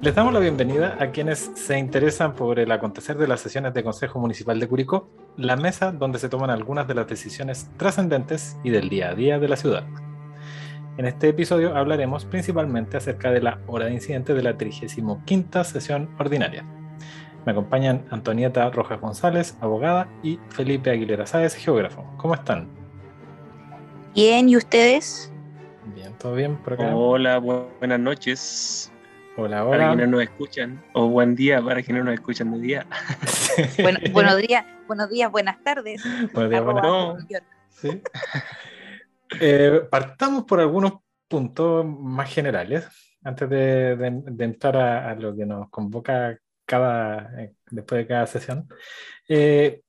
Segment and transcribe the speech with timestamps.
[0.00, 3.82] Les damos la bienvenida a quienes se interesan por el acontecer de las sesiones de
[3.82, 8.70] Consejo Municipal de Curicó, la mesa donde se toman algunas de las decisiones trascendentes y
[8.70, 9.84] del día a día de la ciudad.
[10.98, 15.20] En este episodio hablaremos principalmente acerca de la hora de incidente de la 35
[15.64, 16.64] sesión ordinaria.
[17.44, 22.04] Me acompañan Antonieta Rojas González, abogada, y Felipe Aguilera Sáez, geógrafo.
[22.18, 22.68] ¿Cómo están?
[24.14, 25.32] Bien, ¿y ustedes?
[25.96, 26.94] Bien, ¿todo bien por acá?
[26.94, 28.92] Hola, buenas noches.
[29.40, 29.70] Hola, hola.
[29.78, 32.86] Para quienes nos escuchan, o buen día para quienes nos escuchan de día.
[33.82, 36.02] Bueno, buenos días, buenos días, buenas tardes.
[36.32, 37.42] Buenos días, buenas tardes.
[37.70, 38.02] Sí.
[39.40, 40.94] Eh, partamos por algunos
[41.28, 42.88] puntos más generales
[43.22, 48.06] antes de, de- de entrar a, a lo que nos convoca cada, eh, después de
[48.06, 48.68] cada sesión.
[49.28, 49.82] Eh,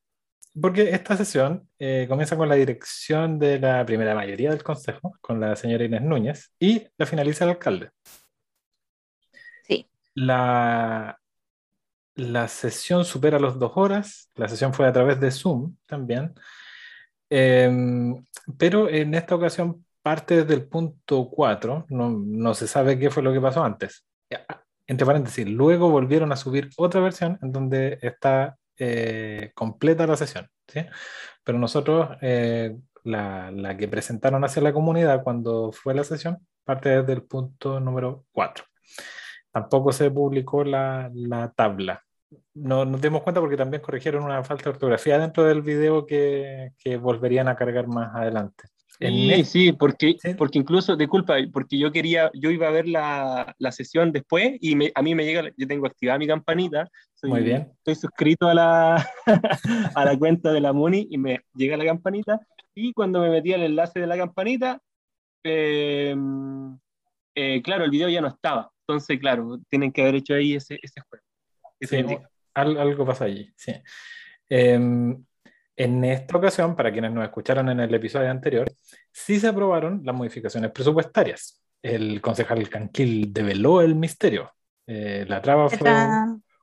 [0.60, 5.40] porque esta sesión eh, comienza con la dirección de la primera mayoría del Consejo, con
[5.40, 7.90] la señora Inés Núñez, y la finaliza el alcalde.
[10.26, 11.20] La,
[12.16, 16.34] la sesión supera las dos horas, la sesión fue a través de Zoom también,
[17.30, 18.26] Em,
[18.58, 23.24] pero en esta ocasión parte desde el punto 4, no, no se sabe qué fue
[23.24, 24.06] lo que pasó antes.
[24.88, 30.50] Entre paréntesis, luego volvieron a subir otra versión en donde está eh, completa la sesión,
[30.68, 30.82] ¿sí?
[31.44, 36.90] Pero nosotros, eh, la, la que presentaron hacia la comunidad cuando fue la sesión, parte
[36.90, 38.66] desde el punto número 4.
[39.52, 42.04] Tampoco se publicó la, la tabla.
[42.54, 46.72] No nos dimos cuenta porque también corrigieron una falta de ortografía dentro del video que,
[46.78, 48.66] que volverían a cargar más adelante.
[49.00, 50.34] Sí, sí, porque, Sí.
[50.34, 54.76] porque incluso, disculpa, porque yo quería, yo iba a ver la, la sesión después y
[54.76, 57.72] me- a mí me llega, yo tengo activada mi campanita, soy- Muy bien.
[57.78, 59.10] estoy suscrito a la,
[59.96, 62.42] a la cuenta de la Muni y me llega la campanita
[62.76, 64.82] y cuando me metí al enlace de la campanita,
[65.46, 66.14] eh,
[67.36, 70.80] eh, claro, el video ya no estaba, entonces claro, tienen que haber hecho ahí ese,
[70.82, 71.24] ese juego.
[71.80, 72.18] Ese Sí,
[72.56, 73.74] algo pasa allí, sí.
[74.50, 75.24] Em,
[75.76, 78.70] en esta ocasión, para quienes nos escucharon en el episodio anterior,
[79.12, 81.62] sí se aprobaron las modificaciones presupuestarias.
[81.82, 84.52] El concejal Canquil develó el misterio.
[84.88, 85.94] Eh, la traba fue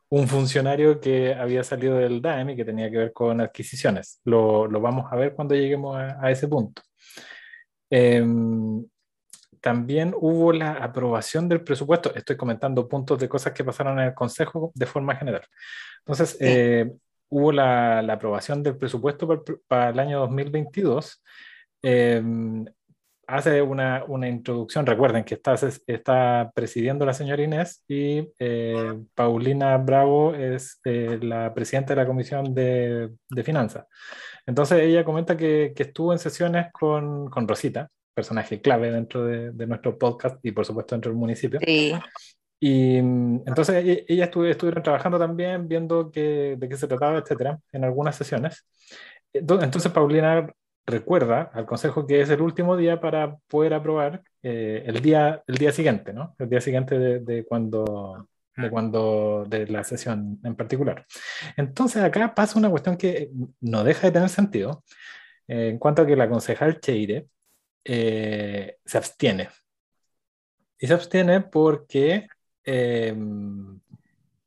[0.09, 4.21] un funcionario que había salido del DAEM y que tenía que ver con adquisiciones.
[4.25, 6.83] Lo, lo vamos a ver cuando lleguemos a, a ese punto.
[7.89, 8.85] Em,
[9.61, 12.15] también hubo la aprobación del presupuesto.
[12.15, 15.43] Estoy comentando puntos de cosas que pasaron en el Consejo de forma general.
[16.01, 16.91] Entonces, eh,
[17.29, 21.23] hubo la, la aprobación del presupuesto para, el- para el año 2022.
[21.83, 22.23] Eh,
[23.27, 24.87] hace una, una introducción.
[24.87, 25.55] Recuerden que está,
[25.87, 32.07] está presidiendo la señora Inés y eh, Paulina Bravo es eh, la presidenta de la
[32.07, 33.87] Comisión de, de Finanzas.
[34.47, 39.53] Entonces ella comenta que, que estuvo en sesiones con, con Rosita, personaje clave dentro de,
[39.53, 41.61] de nuestro podcast y por supuesto dentro del municipio.
[41.65, 41.93] sí,
[42.59, 47.19] Y mm, entonces e- ella estuvo, estuvieron trabajando también, viendo qué- de qué se trataba,
[47.19, 48.65] etcétera, en algunas sesiones.
[49.35, 50.51] Ento- Entonces Paulina
[50.87, 55.57] recuerda al consejo que es el último día para poder aprobar eh, el, día, el
[55.59, 56.35] día siguiente, ¿no?
[56.39, 61.05] El día siguiente de, de cuando, de cuando, de la sesión en particular.
[61.57, 64.83] Entonces acá pasa una cuestión que no deja de tener sentido
[65.49, 67.27] eh, en cuanto a que la concejal Cheire
[67.89, 69.49] eh, se abstiene.
[70.79, 72.27] Y se abstiene porque,
[72.65, 73.15] eh,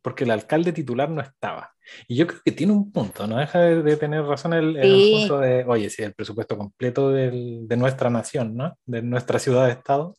[0.01, 1.73] porque el alcalde titular no estaba.
[2.07, 5.01] Y yo creo que tiene un punto, no deja de, de tener razón el, el
[5.01, 5.11] Sí.
[5.11, 8.77] punto de, oye, si el presupuesto completo del- de nuestra nación, ¿no?
[8.85, 10.15] De nuestra ciudad de Estado,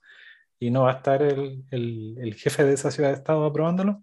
[0.59, 4.03] y no va a estar el, el- el jefe de esa ciudad de Estado aprobándolo.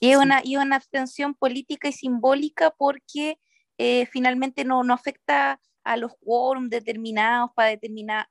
[0.00, 3.38] Y una, y una abstención política y simbólica porque
[3.78, 5.60] eh, finalmente no, no afecta
[5.92, 8.26] a los quórum determinados para determinar,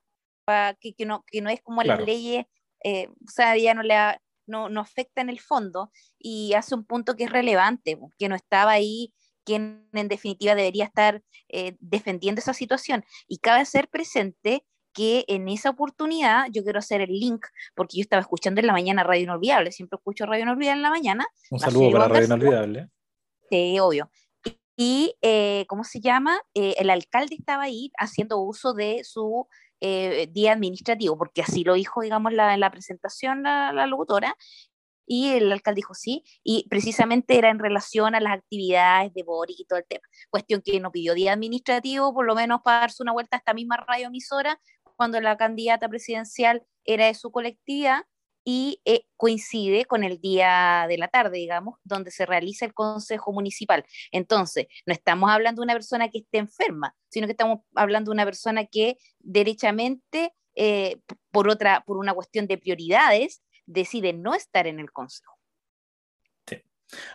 [0.46, 2.00] para que, que no, que no es como Claro.
[2.00, 2.46] las leyes,
[2.84, 6.76] eh, o sea, ya no, le ha- no, no afecta en el fondo y hace
[6.76, 9.14] un punto que es relevante, que no estaba ahí
[9.44, 13.04] quien en definitiva debería estar eh, defendiendo esa situación.
[13.28, 17.46] Y cabe hacer presente que en esa oportunidad, yo quiero hacer el link,
[17.76, 20.90] porque yo estaba escuchando en la mañana Radio Inolvidable, siempre escucho Radio Inolvidable en la
[20.90, 22.26] mañana, Un saludo para Radio.
[22.26, 22.90] Inolvidable.
[23.50, 24.10] Sí, obvio.
[24.78, 26.40] Y, eh, ¿cómo se llama?
[26.54, 29.48] Eh, el alcalde estaba ahí haciendo uso de su
[29.82, 34.36] eh, día administrativo, porque así lo dijo, digamos, la, en la presentación la, la locutora,
[35.08, 39.60] y el alcalde dijo sí, y precisamente era en relación a las actividades de Boric
[39.60, 40.04] y todo el tema.
[40.30, 43.54] Cuestión que no pidió día administrativo, por lo menos para darse una vuelta a esta
[43.54, 44.60] misma radioemisora,
[44.96, 48.04] cuando la candidata presidencial era de su colectividad,
[48.50, 53.34] y eh, coincide con el día de la tarde, digamos, donde se realiza el Consejo
[53.34, 53.84] Municipal.
[54.14, 58.14] Entonces, no estamos hablando de una persona que esté enferma, sino que estamos hablando de
[58.14, 64.66] una persona que derechamente, eh, por, otra, por una cuestión de prioridades, decide no estar
[64.66, 65.34] en el Consejo.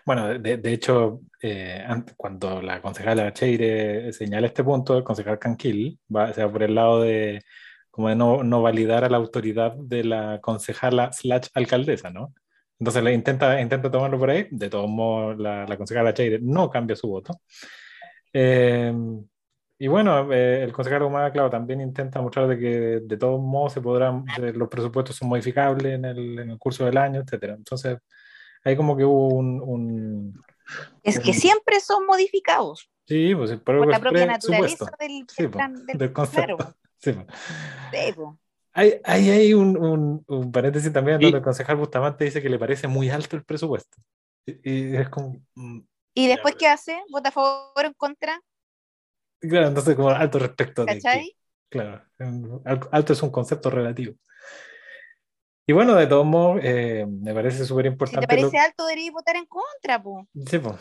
[0.04, 1.82] Bueno, de, de hecho, eh,
[2.18, 6.74] cuando la concejala Cheire señala este punto, el concejal Canquil va, se va por el
[6.74, 7.42] lado de
[7.92, 12.34] como de no, no, validar a la autoridad de la concejala slash alcaldesa, ¿no?
[12.80, 16.68] Entonces le intenta, intenta tomarlo por ahí, de todos modos la, la concejala Cheire no
[16.68, 17.40] cambia su voto.
[18.32, 18.92] Eh,
[19.78, 23.74] y bueno, eh, el concejal Humada, claro, también intenta mostrar de que de todos modos
[23.74, 24.24] se podrán,
[24.54, 27.54] los presupuestos son modificables en el, en el curso del año, etcétera.
[27.54, 27.98] Entonces,
[28.64, 29.60] ahí como que hubo un...
[29.60, 30.42] un
[31.02, 32.88] es que siempre son modificados.
[33.06, 36.56] Sí, pues por, por la propia naturaleza del, sí, plan, del, del concepto.
[36.56, 36.74] Claro.
[37.02, 37.12] Sí.
[37.92, 38.28] Sí, pues.
[38.74, 42.58] Hay, hay, hay un, un, un, paréntesis también donde el concejal Bustamante dice que le
[42.58, 43.98] parece muy alto el presupuesto.
[44.46, 45.42] Y, y es como...
[45.54, 45.80] mm,
[46.14, 46.98] ¿Y después qué hace?
[47.10, 48.40] ¿Vota a favor o en contra?
[49.40, 50.94] Claro, entonces como alto respecto de...
[51.00, 51.36] ¿Cachai?
[51.68, 52.62] Que, claro,
[52.92, 54.14] alto es un concepto relativo.
[55.66, 58.26] Y bueno, de todos modos, eh, me parece súper Si importante.
[58.26, 60.26] te parece alto, deberías votar en contra, pues.
[60.48, 60.74] Sí, pues,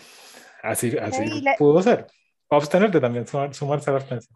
[0.64, 2.08] así, así Sí, la- pudo ser.
[2.54, 4.36] O abstenerte también, sumar- sumarse a la abstención.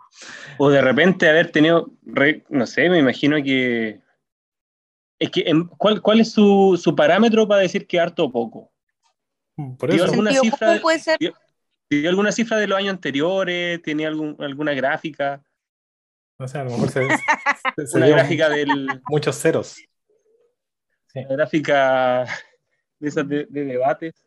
[0.58, 4.00] O de repente haber tenido, re- no sé, me imagino que...
[5.20, 8.72] Es que, em, ¿cuál, cuál es su, su parámetro para decir que harto o poco?
[9.78, 11.18] Por Dio eso, alguna cifra puede ser.
[11.90, 13.82] ¿Tiene alguna cifra de los años anteriores?
[13.82, 15.44] ¿Tiene algún, alguna gráfica?
[16.38, 17.08] no sé, a lo mejor se,
[17.76, 19.02] se, se Una dio gráfica del...
[19.10, 19.76] muchos ceros.
[21.14, 22.26] Una gráfica
[23.00, 24.25] de esas de, de debates.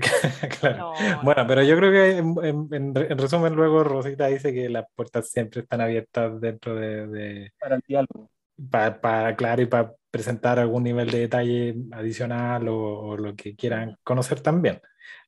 [0.60, 0.92] Claro.
[0.94, 4.68] No, Bueno, pero yo creo que en, en- en- en resumen luego Rosita dice que
[4.68, 8.30] las puertas siempre están abiertas dentro de, de para el diálogo.
[9.00, 12.76] para, claro, y para presentar algún nivel de detalle adicional o,
[13.10, 14.80] o lo que quieran conocer también.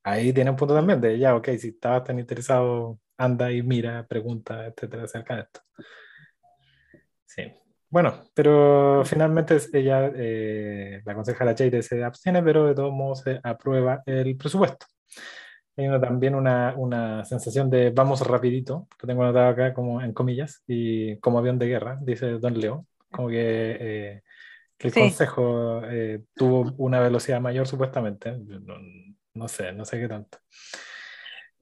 [0.02, 4.06] Ahí tiene un punto también de ya, ok, si estabas tan interesado, anda y mira,
[4.06, 5.60] pregunta, etcétera, acerca de esto.
[7.26, 7.42] Sí.
[7.96, 13.40] Bueno, pero finalmente ella, eh, la concejala Cheire se abstiene, pero de todos modos se
[13.42, 14.84] aprueba el presupuesto.
[15.78, 20.12] Hay una- también una, una sensación de vamos rapidito, que tengo anotado acá como en
[20.12, 24.22] comillas, y como avión de guerra, dice Don Leo, como que, eh,
[24.76, 25.00] que el Sí.
[25.00, 28.74] consejo eh, tuvo una velocidad mayor supuestamente, no,
[29.32, 30.36] no sé, no sé qué tanto.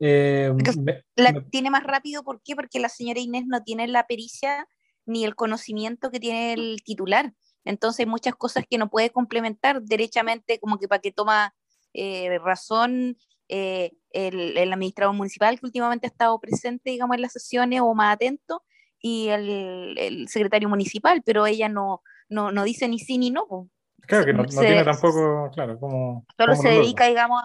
[0.00, 0.52] Eh,
[0.82, 2.56] me- La me- tiene más rápido, ¿por qué?
[2.56, 4.66] Porque la señora Inés no tiene la pericia
[5.06, 7.33] ni el conocimiento que tiene el titular.
[7.65, 11.55] Entonces hay muchas cosas que no puede complementar derechamente, como que para que toma
[11.93, 13.17] eh, razón
[13.49, 17.95] eh, el, el administrador municipal que últimamente ha estado presente, digamos, en las sesiones o
[17.95, 18.62] más atento,
[19.01, 23.69] y el, el secretario municipal, pero ella no, no, no dice ni sí ni no.
[24.06, 26.25] claro que no, no se- tiene tampoco, claro, como...
[26.37, 27.43] Solo cómo se dedica, digamos,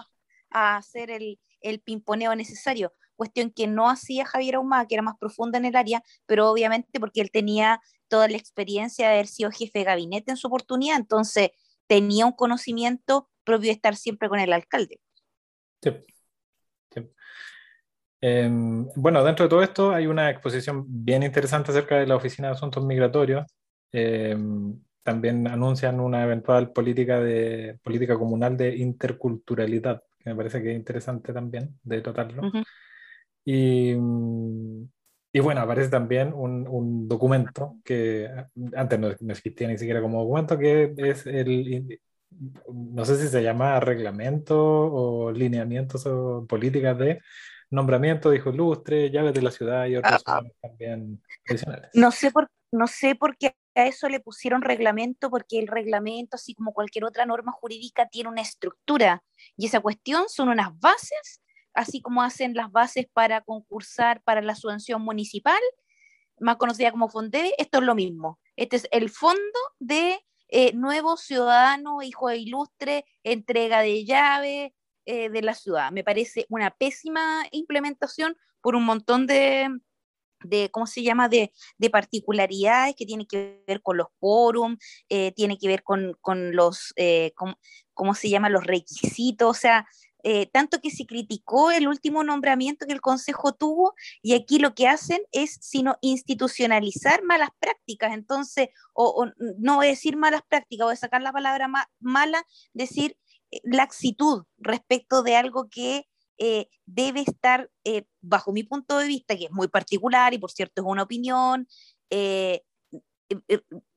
[0.50, 5.18] a hacer el, el pimponeo necesario, cuestión que no hacía Javier Ahumada, que era más
[5.20, 7.78] profunda en el área, pero obviamente porque él tenía
[8.08, 11.50] toda la experiencia de haber sido jefe de gabinete en su oportunidad, entonces
[11.86, 15.00] tenía un conocimiento propio de estar siempre con el alcalde.
[15.82, 15.90] Sí.
[16.94, 17.10] Sí.
[18.22, 22.48] Em, bueno, dentro de todo esto hay una exposición bien interesante acerca de la Oficina
[22.48, 23.44] de Asuntos Migratorios.
[23.92, 30.70] Em, también anuncian una eventual política, de, política comunal de interculturalidad, que me parece que
[30.70, 32.48] es interesante también de tratarlo.
[32.48, 32.62] Ujú.
[33.44, 34.88] Y, mm,
[35.32, 38.28] y bueno, aparece también un, un documento que
[38.74, 42.00] antes no, no existía ni siquiera como documento, que es el,
[42.72, 47.20] no sé si se llama reglamento o lineamientos o políticas de
[47.70, 50.48] nombramiento de hijo ilustre, llaves de la ciudad y otros Ah, ah.
[50.60, 51.90] también adicionales.
[51.94, 56.36] No sé, por, no sé por qué a eso le pusieron reglamento, porque el reglamento,
[56.36, 59.22] así como cualquier otra norma jurídica, tiene una estructura
[59.56, 61.40] y esa cuestión son unas bases,
[61.74, 65.60] así como hacen las bases para concursar para la subvención municipal,
[66.40, 68.38] más conocida como FONDEBE, esto es lo mismo.
[68.56, 74.74] Este es el fondo de eh, nuevo ciudadano, hijo ilustre, entrega de llave
[75.06, 75.92] eh, de la ciudad.
[75.92, 79.68] Me parece una pésima implementación por un montón de,
[80.42, 84.76] de ¿cómo se llama?, de, de particularidades que tienen que ver con los quórum,
[85.08, 87.56] eh, tiene que ver con, con los, eh, con-
[87.94, 89.86] ¿cómo se llama?, los requisitos, o sea,
[90.24, 94.74] eh, tanto que se criticó el último nombramiento que el Consejo tuvo y aquí lo
[94.74, 100.94] que hacen es sino institucionalizar malas prácticas, entonces, o, o no decir malas prácticas, voy
[100.94, 103.16] a sacar la palabra ma- mala, decir
[103.50, 106.06] eh, laxitud respecto de algo que
[106.38, 107.70] eh, debe estar,
[108.22, 111.68] bajo mi punto de vista, que es muy particular y por cierto es una opinión,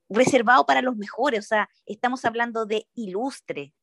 [0.10, 3.74] reservado para los mejores, o sea, estamos hablando de ilustre.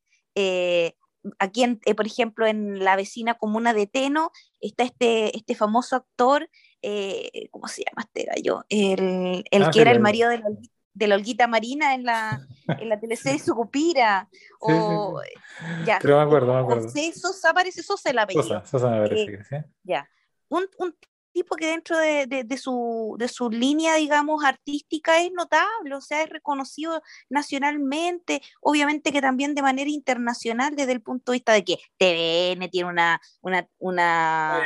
[1.39, 5.95] Aquí, en, eh, por ejemplo, en la vecina comuna de Teno está este, este famoso
[5.95, 6.49] actor,
[6.81, 8.65] eh, ¿cómo se llama este gallo?
[8.69, 10.45] El, el Ah, que sí, era el marido de la,
[10.93, 12.41] de la Olguita Marina en la,
[12.79, 15.21] en la teleserie Sucupira, o
[15.85, 15.99] ya.
[16.01, 16.83] Pero me acuerdo, me acuerdo.
[16.83, 18.43] José Sosa, parece Sosa el apellido.
[18.43, 19.55] Sosa, Sosa me parece Eh, que sí.
[19.83, 20.09] Ya.
[20.49, 20.95] Un, un
[21.31, 26.01] tipo que dentro de, de- de su, de su línea, digamos, artística es notable, o
[26.01, 31.53] sea, es reconocido nacionalmente, obviamente que también de manera internacional desde el punto de vista
[31.53, 34.63] de que TVN tiene una, una, una,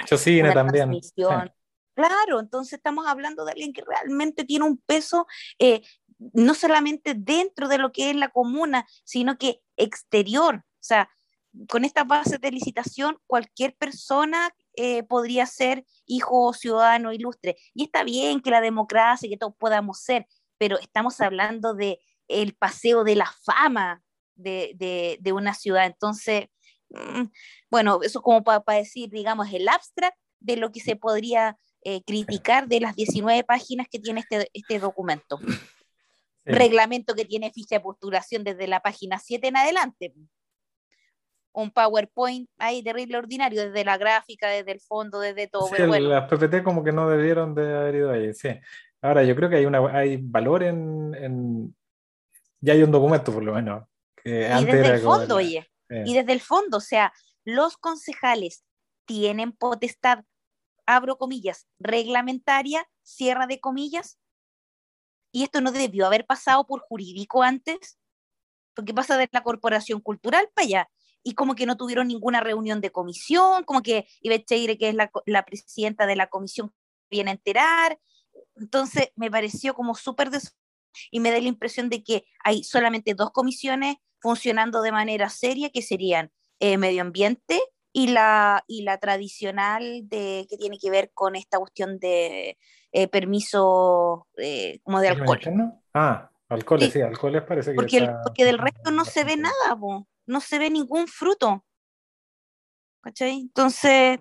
[0.53, 0.85] también.
[0.91, 1.51] transmisión.
[1.95, 5.27] Claro, entonces estamos hablando de alguien que realmente tiene un peso
[5.59, 5.81] eh,
[6.33, 10.55] no solamente dentro de lo que es la comuna, sino que exterior.
[10.57, 11.09] O sea,
[11.69, 17.55] con estas bases de licitación, cualquier persona eh, podría ser hijo ciudadano ilustre.
[17.73, 20.27] Y está bien que la democracia, que todos podamos ser,
[20.57, 24.01] pero estamos hablando de el paseo de la fama
[24.35, 25.85] de, de, de una ciudad.
[25.85, 26.47] Entonces,
[26.89, 27.23] mm,
[27.69, 32.67] bueno, eso como para decir, digamos, el abstract de lo que se podría eh, criticar
[32.67, 35.37] de las 19 páginas que tiene este, este documento.
[35.37, 35.53] Sí.
[36.45, 40.13] Reglamento que tiene ficha de postulación desde la página 7 en adelante.
[41.57, 45.67] Un PowerPoint ahí terrible ordinario, desde la gráfica, desde el fondo, desde todo.
[45.67, 48.49] Sí, pero bueno, las PPT como que no debieron de haber ido ahí, sí.
[49.01, 51.75] Ahora, yo creo que hay, una, hay valor en, en-
[52.59, 53.87] Ya hay un documento, por lo menos.
[54.21, 57.13] Que y antes desde el fondo, la- oye, y desde el fondo, o sea,
[57.45, 58.65] los concejales
[59.05, 60.23] tienen potestad,
[60.85, 64.19] abro comillas, reglamentaria, cierra de comillas,
[65.31, 67.97] y esto no debió haber pasado por jurídico antes,
[68.73, 70.89] porque pasa de la corporación cultural para allá,
[71.25, 74.95] y como que no tuvieron ninguna reunión de comisión, como que Ivette Cheire, que es
[74.95, 76.71] la, presidenta de la comisión,
[77.09, 77.99] viene a enterar,
[78.55, 80.55] entonces me pareció como súper des
[81.09, 85.71] y me da la impresión de que hay solamente dos comisiones funcionando de manera seria,
[85.71, 87.59] que serían eh, medio ambiente
[87.91, 92.57] y la, y la tradicional de, que tiene que ver con esta cuestión de
[92.91, 95.81] eh, permiso eh, como de ¿Régimen alcohol.
[95.95, 96.99] Ah, alcoholes, Sí.
[96.99, 100.07] sí, alcoholes parece que Porque, el- está- porque del resto no se ve nada, po,
[100.25, 101.65] no se ve ningún fruto.
[103.01, 103.39] ¿Cachai?
[103.41, 104.19] Entonces,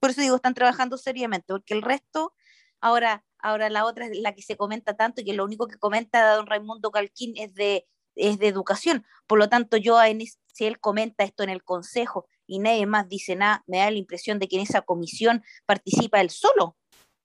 [0.00, 2.32] por eso digo, están trabajando seriamente, porque el resto,
[2.80, 5.78] ahora, ahora la otra es la que se comenta tanto y que lo único que
[5.78, 9.04] comenta don Raimundo Calquín es de, es de educación.
[9.26, 9.98] Por lo tanto, yo
[10.54, 13.98] si él comenta esto en el consejo y nadie más dice nada, me da la
[13.98, 16.76] impresión de que en esa comisión participa él solo.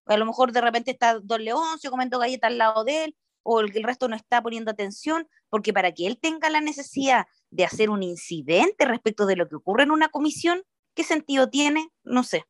[0.05, 3.59] A lo mejor de repente está Don Leoncio comentó galleta al lado de él, o
[3.59, 7.63] el, el resto no está poniendo atención, porque para que él tenga la necesidad de
[7.65, 10.61] hacer un incidente respecto de lo que ocurre en una comisión,
[10.93, 11.87] ¿qué sentido tiene?
[12.03, 12.43] No sé.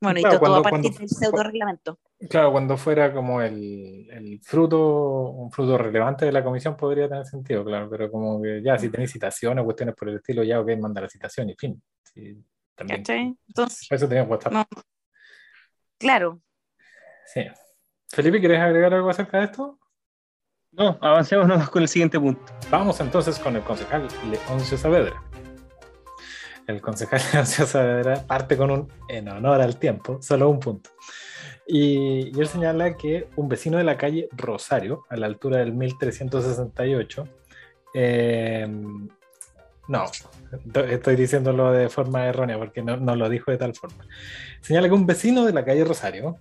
[0.00, 1.98] Bueno, Claro, y todo, todo cuando- a partir cuando- del pseudo reglamento.
[2.28, 7.24] Claro, cuando fuera como el, el fruto, un fruto relevante de la comisión podría tener
[7.26, 10.60] sentido, claro, pero como que ya, si tenéis citaciones o cuestiones por el estilo, ya,
[10.60, 11.82] ok, manda la citación y fin.
[12.02, 12.42] Sí,
[12.74, 13.00] también.
[13.00, 13.36] ¿cachai?
[13.48, 14.52] Entonces, Eso tenía que estar.
[14.52, 14.64] no.
[15.98, 16.40] claro,
[17.26, 17.40] Sí.
[18.08, 19.78] Felipe, ¿quieres agregar algo acerca de esto?
[20.76, 22.40] No, avancemos nomás con el siguiente punto.
[22.70, 25.22] Vamos entonces con el concejal Leoncio Saavedra.
[26.66, 30.90] El concejal Leoncio Saavedra parte con un en honor al tiempo, solo un punto.
[31.66, 35.72] Y, y él señala que un vecino de la calle Rosario, a la altura del
[35.72, 37.28] 1368,
[37.94, 38.66] eh,
[39.88, 40.04] no,
[40.72, 44.04] to- estoy diciéndolo de forma errónea porque no, no lo dijo de tal forma.
[44.60, 46.36] Señala que un vecino de la calle Rosario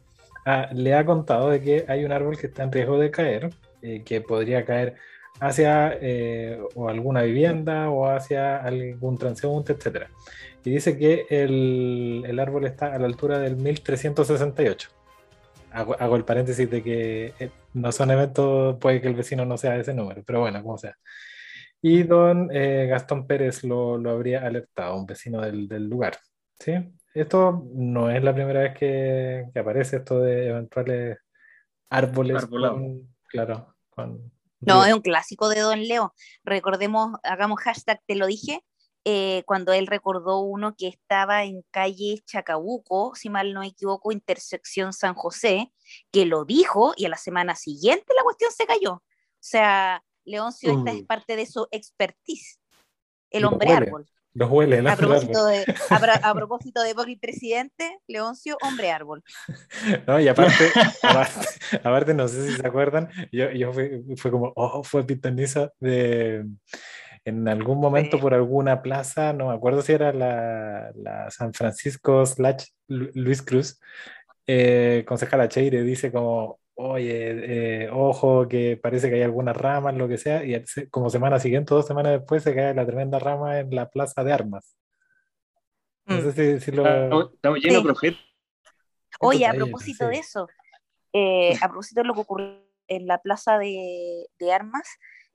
[0.46, 3.50] ah, le ha contado de que hay un árbol que está en riesgo de caer,
[3.84, 4.96] eh, que podría caer
[5.40, 10.08] hacia eh, o alguna vivienda o hacia algún transeúnte, etc.
[10.64, 14.90] Y dice que el, el árbol está a la altura del 1368.
[15.72, 19.58] Hago, hago el paréntesis de que eh, no son eventos, puede que el vecino no
[19.58, 20.96] sea de ese número, pero bueno, como sea.
[21.82, 26.18] Y don eh, Gastón Pérez lo, lo habría alertado, un vecino del, del lugar.
[26.60, 26.74] ¿sí?
[27.14, 31.18] Esto no es la primera vez que, que aparece esto de eventuales
[31.90, 34.32] árboles con, claro, con
[34.66, 36.14] no, es un clásico de Don Leo.
[36.44, 38.64] Recordemos, hagamos hashtag, te lo dije,
[39.06, 44.14] eh, cuando él recordó uno que estaba en calle Chacabuco, si mal no me equivoco,
[44.14, 45.74] intersección San José,
[46.12, 48.94] que lo dijo y a la semana siguiente la cuestión se cayó.
[48.94, 49.04] O
[49.42, 51.06] sea, Leoncio, esta es Mm.
[51.06, 52.60] parte de su expertise,
[53.30, 54.08] el hombre árbol.
[54.36, 59.24] Los huele, el A propósito de, a, a propósito de Boggy presidente, Leoncio, hombre árbol.
[60.08, 60.70] No, y aparte,
[61.04, 61.48] aparte,
[61.84, 66.46] aparte, no sé si se acuerdan, yo, yo fue, fue como, oh, fue pitoniza de
[67.26, 68.22] en algún momento Sí.
[68.22, 73.42] por alguna plaza, no me acuerdo si era la, la San Francisco slash Lu- Luis
[73.42, 73.80] Cruz,
[74.48, 80.08] eh, concejala Cheire dice como, oye, eh, ojo, que parece que hay algunas ramas, lo
[80.08, 83.74] que sea, y como semana siguiente, dos semanas después, se cae la tremenda rama en
[83.76, 84.76] la plaza de armas.
[86.06, 86.22] No Mm.
[86.22, 86.84] sé si, si lo...
[87.34, 87.76] Estamos, llenos Sí.
[87.76, 88.22] de profetas.
[89.20, 90.12] Oye, a propósito sí.
[90.16, 90.48] de eso,
[91.14, 94.88] eh, a propósito de lo que ocurrió en la plaza de, armas,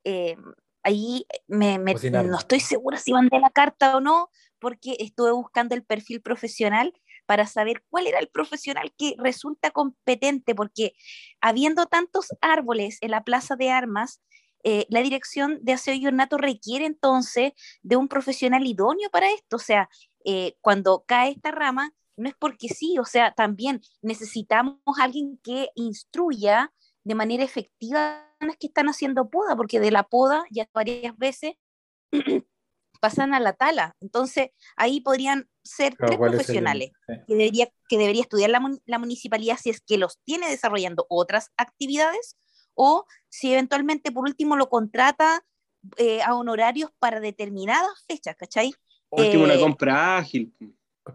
[0.04, 0.36] eh,
[0.82, 5.84] ahí me, no estoy segura si mandé la carta o no, porque estuve buscando el
[5.84, 6.92] perfil profesional
[7.28, 10.94] para saber cuál era el profesional que resulta competente, porque
[11.42, 14.22] habiendo tantos árboles en la plaza de armas,
[14.64, 19.56] eh, la dirección de aseo y ornato requiere entonces de un profesional idóneo para esto.
[19.56, 19.90] O sea,
[20.24, 25.68] eh, cuando cae esta rama, no es porque sí, o sea, también necesitamos alguien que
[25.74, 26.72] instruya
[27.04, 31.14] de manera efectiva a las que están haciendo poda, porque de la poda ya varias
[31.18, 31.56] veces
[33.02, 33.96] pasan a la tala.
[34.00, 39.70] Entonces, ahí podrían ser tres profesionales que, debería, que debería estudiar la, la, municipalidad si
[39.70, 42.36] es que los tiene desarrollando otras actividades
[42.74, 45.44] o si eventualmente por último lo contrata
[45.96, 48.72] eh, a honorarios para determinadas fechas, ¿cachai?
[49.10, 50.54] Último, una eh, compra ágil.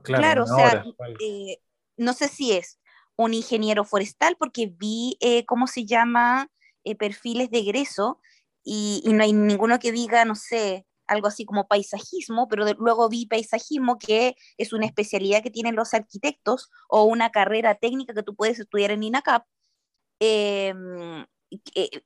[0.01, 0.83] Claro, o sea,
[1.19, 1.59] eh,
[1.97, 2.79] no sé si es
[3.15, 5.17] un ingeniero forestal, porque vi,
[5.47, 6.49] ¿cómo se llama?
[6.99, 8.19] perfiles de egreso
[8.61, 13.09] y, y, no hay ninguno que diga, no sé, algo así como paisajismo, pero luego
[13.09, 18.23] vi paisajismo, que es una especialidad que tienen los arquitectos o una carrera técnica que
[18.23, 19.45] tú puedes estudiar en INACAP.
[20.19, 20.73] Eh,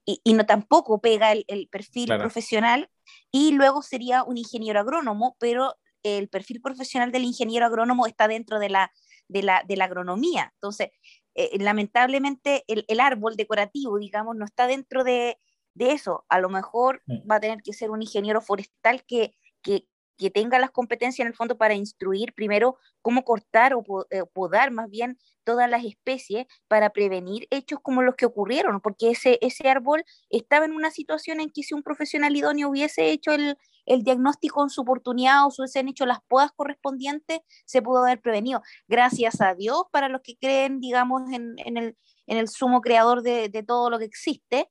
[0.06, 2.89] y, no tampoco pega el, perfil profesional,
[3.32, 8.60] y luego sería un ingeniero agrónomo, pero el perfil profesional del ingeniero agrónomo está dentro
[8.60, 8.92] de la,
[9.27, 10.51] de la, de la agronomía.
[10.56, 10.89] Entonces,
[11.36, 15.38] eh, lamentablemente el, el, árbol decorativo, digamos, no está dentro de,
[15.77, 16.25] de, eso.
[16.29, 20.60] A lo mejor va a tener que ser un ingeniero forestal que, que, que tenga
[20.60, 25.17] las competencias en el fondo para instruir primero cómo cortar o eh, podar más bien
[25.43, 30.65] todas las especies para prevenir hechos como los que ocurrieron, porque ese, ese árbol estaba
[30.65, 34.69] en una situación en que si un profesional idóneo hubiese hecho el, el diagnóstico en
[34.69, 38.62] su oportunidad o se hubiesen hecho las podas correspondientes, se pudo haber prevenido.
[38.89, 43.22] Gracias a Dios, para los que creen, digamos, en, en, el, en el sumo creador
[43.22, 44.69] de, de todo lo que existe,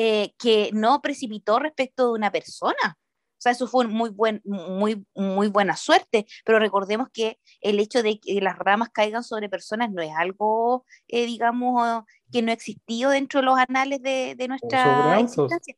[0.00, 2.96] eh, que no precipitó respecto de una persona.
[2.96, 8.04] O sea, eso fue muy, buen, muy, muy buena suerte, pero recordemos que el hecho
[8.04, 13.10] de que las ramas caigan sobre personas no es algo, eh, digamos, que no existió
[13.10, 15.74] dentro de los anales de, de nuestra existencia.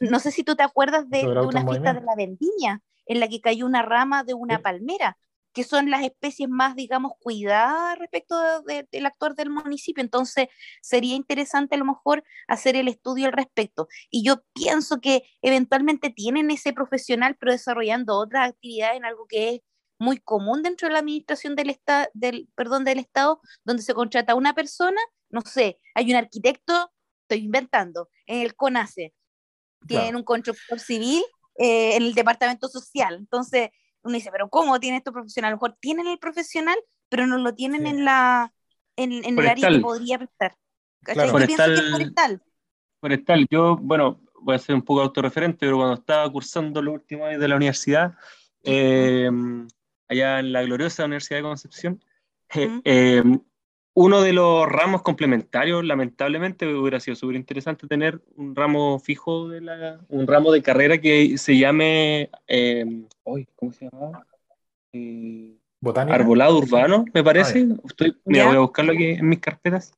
[0.00, 3.26] No, sé si tú te acuerdas de, de una fiesta de la vendimia en la
[3.26, 5.18] que cayó una rama de una palmera
[5.56, 10.02] que son las especies más, digamos, cuidadas respecto del actor del municipio.
[10.02, 10.48] Entonces,
[10.82, 13.88] sería interesante a lo mejor hacer el estudio al respecto.
[14.10, 19.54] Y yo pienso que eventualmente tienen ese profesional, pero desarrollando otras actividades en algo que
[19.54, 19.60] es
[19.98, 21.74] muy común dentro de la administración del,
[22.12, 26.92] del, perdón, del Estado, donde se contrata a una persona, no sé, hay un arquitecto,
[27.22, 29.14] estoy inventando, en el CONACE,
[29.88, 31.24] tienen un constructor civil
[31.56, 33.14] eh, en el departamento social.
[33.14, 33.70] Entonces,
[34.06, 35.48] uno dice, pero ¿cómo tiene esto profesional?
[35.48, 36.76] A lo mejor tienen el profesional,
[37.08, 38.52] pero no lo tienen en la
[38.96, 40.56] en, en el área que podría prestar.
[41.02, 41.30] Claro.
[41.30, 42.42] Forestal,
[43.00, 43.46] forestal.
[43.50, 47.40] Yo, bueno, voy a ser un poco autorreferente, pero cuando estaba cursando los últimos años
[47.40, 48.14] de la universidad,
[48.62, 49.30] eh,
[50.08, 52.04] allá en la gloriosa Universidad de Concepción,
[52.54, 53.22] eh,
[53.98, 59.62] uno de los ramos complementarios, lamentablemente, hubiera sido súper interesante tener un ramo fijo, de
[59.62, 62.84] la, un ramo de carrera que se llame, eh,
[63.54, 64.26] ¿cómo se llama?
[64.92, 65.56] Eh,
[66.10, 67.66] arbolado urbano, me parece.
[67.70, 69.94] Ah, Estoy, mira, voy a buscarlo aquí en mis carpetas.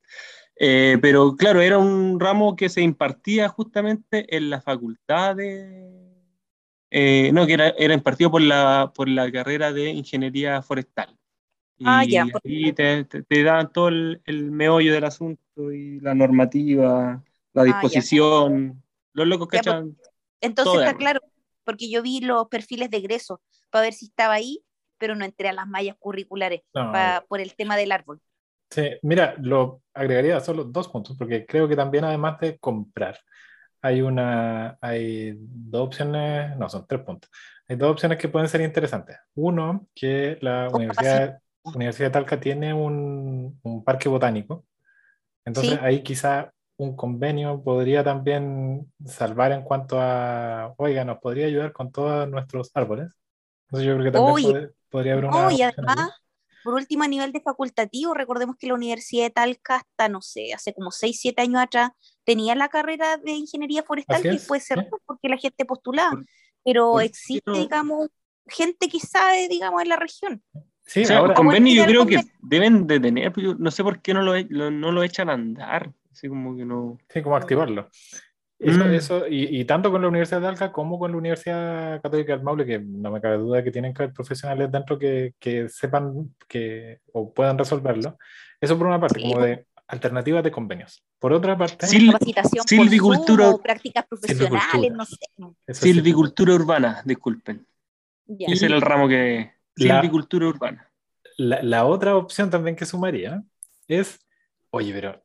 [0.55, 6.15] Eh, pero claro, era un ramo que se impartía justamente en la facultad de...
[6.93, 11.18] Eh, no, que era, era impartido por la, por la carrera de ingeniería forestal.
[11.85, 17.62] Ah, y ahí te, te, dan todo el, meollo del asunto y la normativa, la
[17.62, 18.83] ah, disposición.
[19.12, 19.97] Los locos pues, cachan.
[20.41, 21.21] entonces está claro,
[21.64, 24.62] porque yo vi los perfiles de egreso para ver si estaba ahí,
[24.99, 26.62] pero no entré a las mallas curriculares
[27.29, 28.21] por el tema del árbol.
[28.71, 33.19] Sí, mira, lo agregaría solo dos puntos, porque creo que también además de comprar,
[33.81, 37.31] hay una, hay dos opciones, no, son tres puntos.
[37.69, 39.17] Hay dos opciones que pueden ser interesantes.
[39.35, 41.41] Uno, que la universidad,
[41.75, 44.65] Universidad de Talca tiene un, un parque botánico,
[45.45, 51.73] entonces ahí quizá un convenio podría también salvar en cuanto a, oiga, nos podría ayudar
[51.73, 53.11] con todos nuestros árboles.
[53.67, 55.53] Entonces yo creo que también podría haber una...
[55.53, 56.11] y además,
[56.63, 60.53] por último, a nivel de facultativo, recordemos que la Universidad de Talca hasta, no sé,
[60.55, 61.91] hace como 6, 7 años atrás,
[62.25, 66.21] tenía la carrera de ingeniería forestal que puede ser porque la gente postulaba,
[66.65, 68.09] pero existe, digamos,
[68.47, 70.43] gente que sabe, digamos, en la región.
[70.88, 74.35] Sí, ahora, convenio yo creo que deben de tener, no sé por qué no lo,
[74.35, 76.96] e, no lo echan a andar, así como que no...
[77.11, 77.90] Sí, como activarlo.
[78.59, 78.94] Eso, mm.
[78.94, 82.42] eso y, y, tanto con la Universidad de Alca como con la Universidad Católica del
[82.42, 86.35] Maule, que no me cabe duda que tienen que haber profesionales dentro que, que sepan
[86.48, 88.16] que o puedan resolverlo.
[88.59, 91.05] Eso por una parte, como de alternativas de convenios.
[91.18, 92.16] Por otra parte, Sil-
[92.66, 94.96] silvicultura- o prácticas profesionales, silvicultura.
[94.96, 95.74] no sé.
[95.74, 95.92] sí.
[95.92, 97.66] Silvicultura urbana, disculpen.
[98.27, 99.58] Ese era el ramo que...
[99.79, 100.88] La- Silvicultura urbana.
[101.38, 103.43] la, la otra opción también que sumaría
[103.87, 104.19] es,
[104.71, 105.23] oye, pero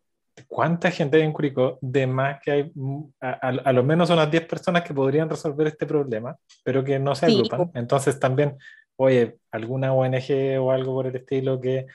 [0.47, 1.77] ¿cuánta gente hay en Curicó?
[1.81, 5.29] De más que hay, mm, a, a- a lo menos unas 10 personas que podrían
[5.29, 7.71] resolver este problema, pero que no se Sí, agrupan.
[7.73, 8.57] Entonces también,
[8.95, 11.85] oye, alguna ONG o algo por el estilo que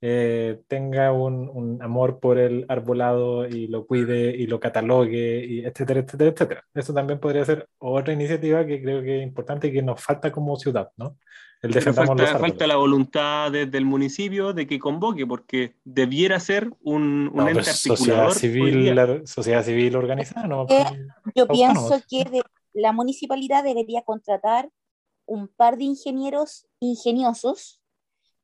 [0.00, 5.64] eh, tenga un, un amor por el arbolado y lo cuide y lo catalogue, y
[5.64, 6.64] etcétera, etcétera, etcétera.
[6.74, 10.30] Eso también podría ser otra iniciativa que creo que es importante y que nos falta
[10.30, 11.16] como ciudad, ¿no?
[11.60, 12.50] El defendamos los falta, árboles.
[12.52, 17.48] falta la voluntad desde el municipio de que convoque, porque debiera ser un, un No,
[17.48, 18.28] ente pues, sociedad articulador.
[18.28, 20.66] hoy civil, la- sociedad civil organizada, ¿no?
[20.68, 20.84] Eh,
[21.34, 21.48] Yo Autónomos.
[21.88, 22.42] pienso que de-
[22.74, 24.68] la municipalidad debería contratar
[25.26, 27.80] un par de ingenieros ingeniosos,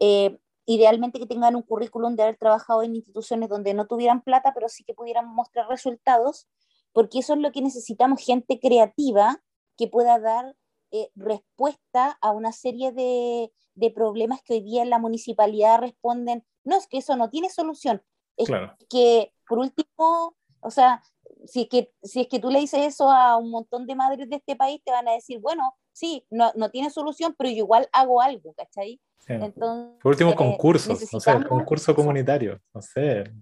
[0.01, 4.53] eh, idealmente que tengan un currículum de haber trabajado en instituciones donde no tuvieran plata,
[4.55, 6.49] pero sí que pudieran mostrar resultados,
[6.93, 9.41] porque eso es lo que necesitamos, gente creativa
[9.77, 10.57] que pueda dar
[10.97, 16.45] eh, respuesta a una serie de, de problemas que hoy día en la municipalidad responden,
[16.63, 18.01] no, es que eso no tiene solución,
[18.37, 21.03] es Claro, que por último, o sea,
[21.47, 24.31] si es que, si es que tú le dices eso a un montón de madres
[24.31, 27.57] de este país, te van a decir, bueno, sí, no, no tiene solución, pero yo
[27.57, 29.01] igual hago algo, ¿cachai?
[29.19, 29.33] sí.
[29.33, 33.35] Entonces, Por último, eh, concursos, no sé, concurso comunitario, no sé.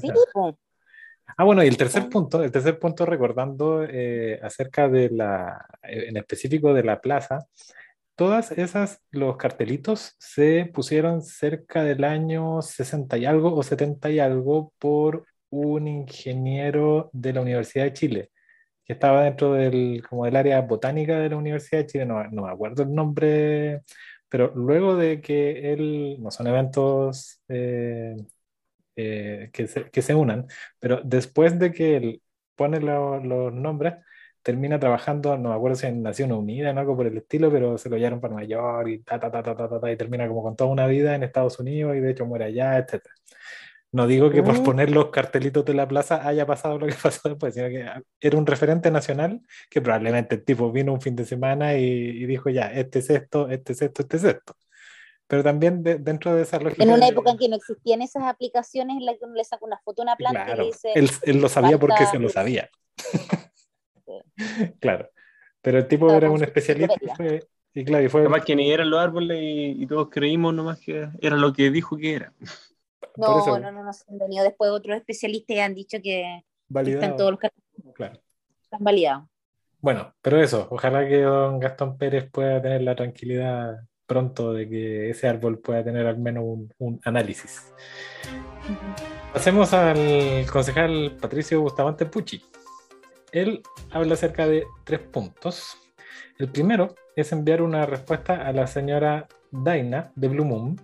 [0.00, 0.56] Sí, sea.
[1.36, 2.08] Ah, bueno, y el tercer Sí.
[2.08, 7.46] punto, el tercer punto recordando eh, acerca de la, eh, en específico de la plaza,
[8.14, 14.18] todas esas, los cartelitos se pusieron cerca del año 60 y algo o 70 y
[14.20, 18.30] algo por un ingeniero de la Universidad de Chile,
[18.84, 22.42] que estaba dentro del, como del área botánica de la Universidad de Chile, no, no
[22.46, 23.82] me acuerdo el nombre,
[24.28, 28.16] pero luego de que él, no son eventos eh,
[28.96, 30.46] eh, que, se, que se unan,
[30.78, 32.22] pero después de que él
[32.56, 33.94] pone lo- los nombres,
[34.42, 37.78] termina trabajando, no me acuerdo si en Naciones Unidas o algo por el estilo, pero
[37.78, 40.28] se lo llevaron para Nueva York y ta, ta, ta, ta, ta, ta, y termina
[40.28, 43.10] como con toda una vida en Estados Unidos y de hecho muere allá, etc.
[43.92, 44.62] No digo que por Mm.
[44.62, 47.88] poner los cartelitos de la plaza haya pasado lo que pasó después, sino que
[48.20, 52.26] era un referente nacional que probablemente el tipo vino un fin de semana y, y
[52.26, 54.56] dijo ya, este es esto, este es esto, este es esto.
[55.28, 56.82] Pero también de- dentro de esa lógica...
[56.82, 59.64] En una época en que no existían esas aplicaciones en las que uno le saca
[59.64, 62.18] una foto a una planta y Claro, le dice, él, él lo sabía porque se
[62.18, 62.70] lo sabía.
[64.80, 65.10] claro,
[65.60, 68.44] pero el tipo Claro, era con un especialista y fue, y claro, y fue Capaz
[68.44, 71.96] que ni eran los árboles y, y todos creímos nomás que era lo que dijo
[71.96, 72.32] que era.
[73.16, 76.44] no, eso no, no, no, se han venido después otros especialistas y han dicho que
[76.68, 77.40] están todos los
[77.94, 78.20] claro.
[78.62, 79.24] están validados.
[79.80, 85.10] Bueno, pero eso, ojalá que don Gastón Pérez pueda tener la tranquilidad pronto de que
[85.10, 87.72] ese árbol pueda tener al menos un, un análisis.
[89.32, 92.42] Pasemos al concejal Patricio Bustamante Pucci.
[93.32, 95.76] Él habla acerca de tres puntos.
[96.38, 100.80] El primero es enviar una respuesta a la señora Daina de Blue Moon.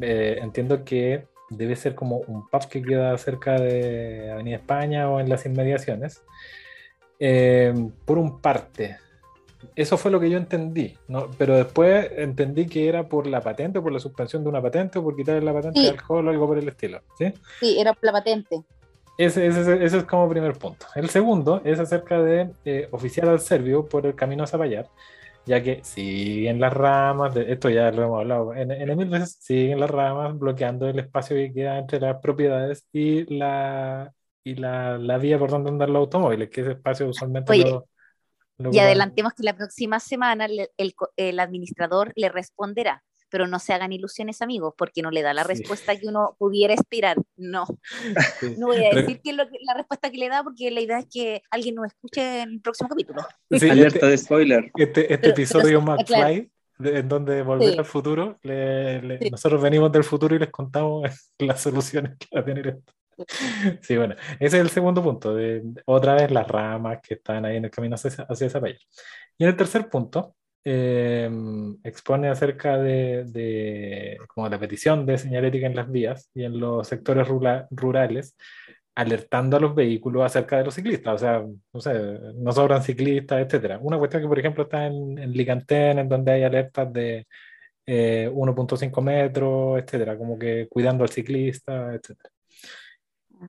[0.00, 5.20] Eh, entiendo que debe ser como un pub que queda cerca de Avenida España o
[5.20, 6.22] en las inmediaciones.
[7.18, 7.72] Eh,
[8.04, 8.98] por un parte,
[9.74, 11.30] eso fue lo que yo entendí, ¿no?
[11.38, 15.02] pero después entendí que era por la patente, por la suspensión de una patente o
[15.02, 15.86] por quitarle la patente Sí.
[15.86, 17.00] al alcohol o algo por el estilo.
[17.18, 17.32] ¿sí?
[17.60, 18.64] Sí, era la patente.
[19.16, 20.86] Ese, ese- ese es como primer punto.
[20.94, 24.88] El segundo es acerca de eh, oficiar al serbio por el camino a Zapallar,
[25.46, 29.36] ya que siguen las ramas, de, esto ya lo hemos hablado en, en mil veces,
[29.40, 34.98] siguen las ramas bloqueando el espacio que queda entre las propiedades y la, y la,
[34.98, 37.86] la vía por donde andan los automóviles, que ese espacio usualmente Oye, lo,
[38.58, 43.58] lo Y adelantemos que la próxima semana le- el, el administrador le responderá, pero no
[43.58, 45.48] se hagan ilusiones amigos, porque no le da la Sí.
[45.48, 47.16] respuesta que uno pudiera esperar.
[47.36, 47.66] No,
[48.40, 48.54] Sí.
[48.58, 50.80] no voy a decir que es lo que- la respuesta que le da, porque la
[50.80, 53.22] idea es que alguien nos escuche en el próximo capítulo.
[53.50, 54.70] Sí, Alerta este, de spoiler.
[54.76, 56.44] este, este Pero- episodio pero- McFly, claro.
[56.78, 57.78] de- en donde volver Sí.
[57.78, 59.30] al futuro, le- le- Sí.
[59.30, 61.02] nosotros venimos del futuro y les contamos
[61.38, 62.92] las soluciones que va a tener esto.
[63.82, 67.56] Sí, bueno, ese es el segundo punto, de, otra vez las ramas que están ahí
[67.56, 68.78] en el camino hacia, hacia esa playa.
[69.38, 71.30] Y en el tercer punto, eh,
[71.84, 76.88] expone acerca de, de como la petición de señalética en las vías y en los
[76.88, 77.28] sectores
[77.70, 78.36] rurales,
[78.94, 81.92] alertando a los vehículos acerca de los ciclistas, o sea, no sé,
[82.36, 83.78] no sobran ciclistas, etcétera.
[83.82, 87.26] Una cuestión que, por ejemplo, está en, en Licantén, en donde hay alertas de
[87.86, 92.33] eh, 1.5 metros, etcétera, como que cuidando al ciclista, etcétera.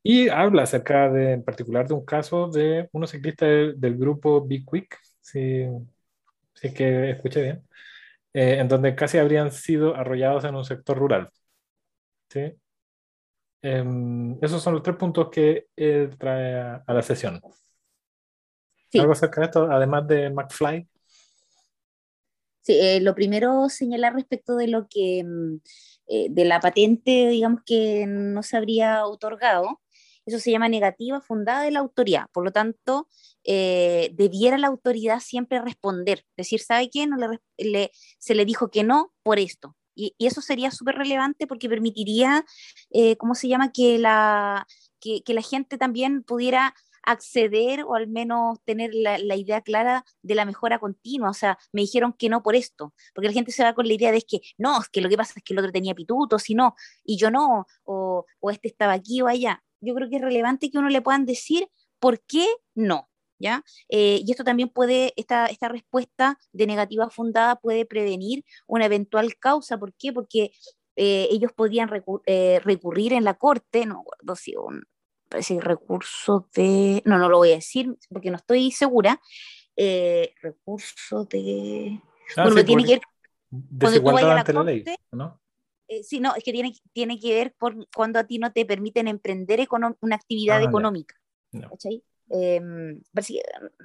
[0.03, 4.41] Y habla acerca de, en particular, de un caso de unos ciclistas del, del grupo
[4.45, 5.65] Big Quick, si,
[6.53, 7.67] si es que escuché bien,
[8.33, 11.29] eh, en donde casi habrían sido arrollados en un sector rural.
[12.29, 12.53] ¿sí?
[13.61, 17.41] Em, esos son los tres puntos que él trae a, a la sesión.
[18.93, 20.87] ¿Algo acerca de esto, además de McFly?
[22.61, 25.59] Sí, eh, lo primero señalar respecto de lo que, mm,
[26.07, 29.81] eh, de la patente, digamos que no se habría otorgado,
[30.25, 32.27] eso se llama negativa fundada de la autoridad.
[32.31, 33.07] Por lo tanto,
[33.43, 37.05] eh, debiera la autoridad siempre responder, decir, ¿sabe qué?
[37.07, 37.17] No
[37.57, 39.75] le, se le dijo que no por esto.
[39.95, 42.45] Y, eso sería súper relevante porque permitiría,
[43.17, 43.71] ¿cómo se llama?
[43.71, 44.67] Que la,
[44.99, 46.73] que, que la gente también pudiera
[47.05, 51.29] acceder o al menos tener la, idea clara de la mejora continua.
[51.29, 53.93] O sea, me dijeron que no por esto, porque la gente se va con la
[53.93, 56.39] idea de que no, es que lo que pasa es que el otro tenía pituto,
[56.39, 59.63] si no, y yo no, o, este estaba aquí o allá.
[59.81, 63.09] Yo creo que es relevante que uno le puedan decir por qué no.
[63.37, 63.65] ¿Ya?
[63.89, 69.35] Eh, y esto también puede, esta, esta respuesta de negativa fundada puede prevenir una eventual
[69.37, 69.77] causa.
[69.77, 70.13] ¿Por qué?
[70.13, 70.51] Porque
[70.95, 71.89] eh, ellos podrían
[72.27, 74.05] eh, recurrir en la corte, no
[74.37, 74.85] si un,
[75.29, 79.21] parece recurso de, no, no lo voy a decir porque no estoy segura,
[79.75, 82.01] eh, recurso de,
[82.37, 83.01] ah, bueno, tiene que ver,
[83.79, 85.41] cuando tú vayas a la corte, ley, ¿no?
[85.87, 88.65] Eh, sí, no, es que tiene, tiene que ver por cuando a ti no te
[88.65, 89.67] permiten emprender
[90.01, 91.15] una actividad ah, económica.
[91.51, 91.69] No.
[92.29, 93.01] Em,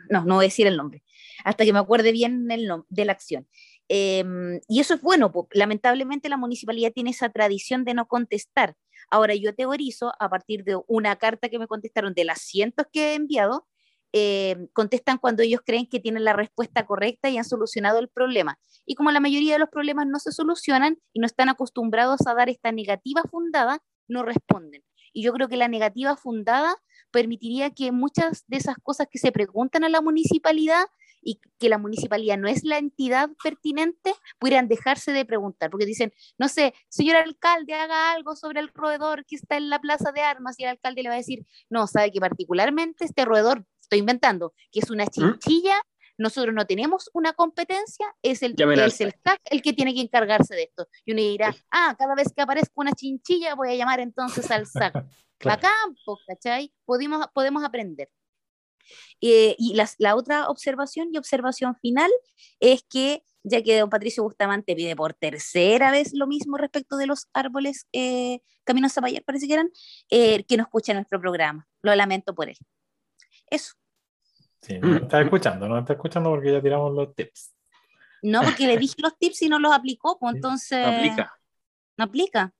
[0.08, 1.02] no, no voy a decir el nombre,
[1.44, 3.46] hasta que me acuerde bien el nombre de la acción.
[3.88, 8.76] Em, y eso es bueno, lamentablemente la municipalidad tiene esa tradición de no contestar.
[9.10, 13.12] Ahora yo teorizo a partir de una carta que me contestaron de las cientos que
[13.12, 13.66] he enviado,
[14.12, 18.58] em, contestan cuando ellos creen que tienen la respuesta correcta y han solucionado el problema.
[18.86, 22.34] Y como la mayoría de los problemas no se solucionan y no están acostumbrados a
[22.34, 24.82] dar esta negativa fundada, no responden.
[25.12, 26.76] Y yo creo que la negativa fundada
[27.10, 30.86] permitiría que muchas de esas cosas que se preguntan a la municipalidad
[31.22, 36.12] y que la municipalidad no es la entidad pertinente, pudieran dejarse de preguntar, porque dicen,
[36.38, 40.22] no sé, señor alcalde, haga algo sobre el roedor que está en la plaza de
[40.22, 43.98] armas, y el alcalde le va a decir, no, sabe que particularmente este roedor, estoy
[43.98, 45.10] inventando, que es una ¿Mm?
[45.10, 45.82] chinchilla,
[46.20, 50.54] nosotros no tenemos una competencia, es el, es el CAC el que tiene que encargarse
[50.54, 50.86] de esto.
[51.06, 54.66] Y uno dirá, ah, cada vez que aparezca una chinchilla voy a llamar entonces al
[54.66, 54.92] SAC.
[55.38, 55.62] claro.
[55.62, 56.72] campo, ¿cachai?
[56.84, 58.10] Podemos, podemos aprender.
[59.20, 62.10] Eh, y la otra observación y observación final
[62.58, 67.06] es que, ya que don Patricio Bustamante pide por tercera vez lo mismo respecto de
[67.06, 69.70] los árboles eh, Caminos Zapallar, parece que eran,
[70.10, 71.66] eh, que no escuche nuestro programa.
[71.82, 72.56] Lo lamento por él.
[73.48, 73.74] Eso.
[74.62, 77.54] Sí, no está escuchando, no está escuchando porque ya tiramos los tips.
[78.22, 80.86] No, porque le dije los tips y no los aplicó, pues entonces.
[80.86, 81.34] No aplica.
[81.96, 82.54] No aplica.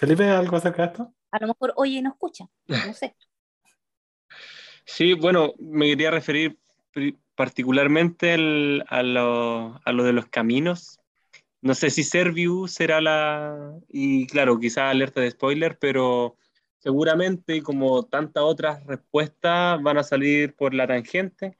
[0.00, 1.14] Felipe, ¿algo acerca de esto?
[1.30, 3.14] A lo mejor oye no escucha, no sé.
[4.84, 6.58] Sí, bueno, me quería referir
[7.34, 11.00] particularmente a, lo, a, lo, de los caminos.
[11.62, 13.78] No sé si Serviu será la...
[13.88, 16.36] Y claro, quizá alerta de spoiler, pero
[16.78, 21.56] seguramente, como tantas otras respuestas, van a salir por la tangente.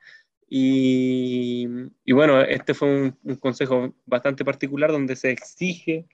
[0.49, 1.67] Y,
[2.05, 6.07] y bueno, este fue un, consejo bastante particular donde se exige,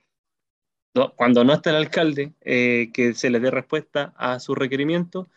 [1.15, 5.27] cuando no está el alcalde, eh, que se le dé respuesta a su requerimiento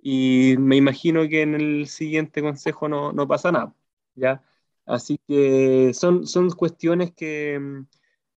[0.00, 3.74] y me imagino que en el siguiente consejo no, no pasa nada,
[4.14, 4.42] ¿ya?
[4.84, 7.60] Así que son, son cuestiones que,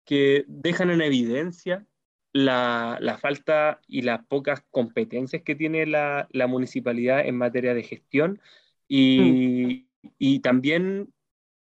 [0.04, 1.86] que dejan en evidencia
[2.32, 7.82] la, la, falta y las pocas competencias que tiene la, la municipalidad en materia de
[7.82, 8.40] gestión
[8.86, 10.08] y, mm.
[10.18, 11.12] y, también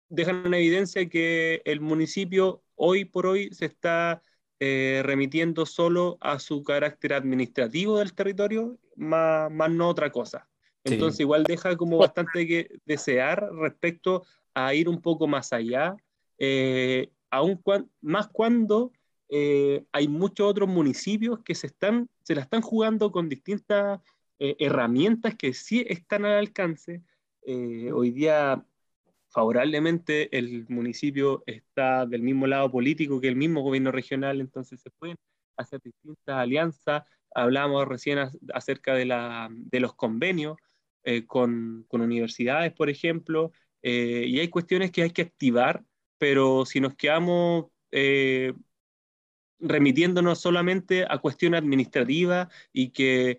[0.10, 4.22] dejan en evidencia que el municipio hoy por hoy se está
[4.60, 10.48] eh, remitiendo solo a su carácter administrativo del territorio más, más no otra cosa.
[10.84, 15.96] Entonces igual deja como bastante que desear respecto a ir un poco más allá,
[16.40, 17.62] eh, aún
[18.02, 18.92] más cuando
[19.30, 24.00] eh, hay muchos otros municipios que se, están, se la están jugando con distintas
[24.40, 27.02] eh, herramientas que sí están al alcance.
[27.46, 28.64] hoy día
[29.38, 34.90] favorablemente el municipio está del mismo lado político que el mismo gobierno regional, entonces se
[34.90, 35.16] pueden
[35.58, 37.04] hacer distintas alianzas.
[37.36, 38.18] Hablamos recién
[38.52, 39.06] acerca de,
[39.80, 40.58] los convenios
[41.04, 43.52] eh, con, universidades, por ejemplo,
[43.84, 45.86] eh, y hay cuestiones que hay que activar,
[46.18, 48.54] pero si nos quedamos eh,
[49.60, 53.38] remitiéndonos solamente a cuestiones administrativas y que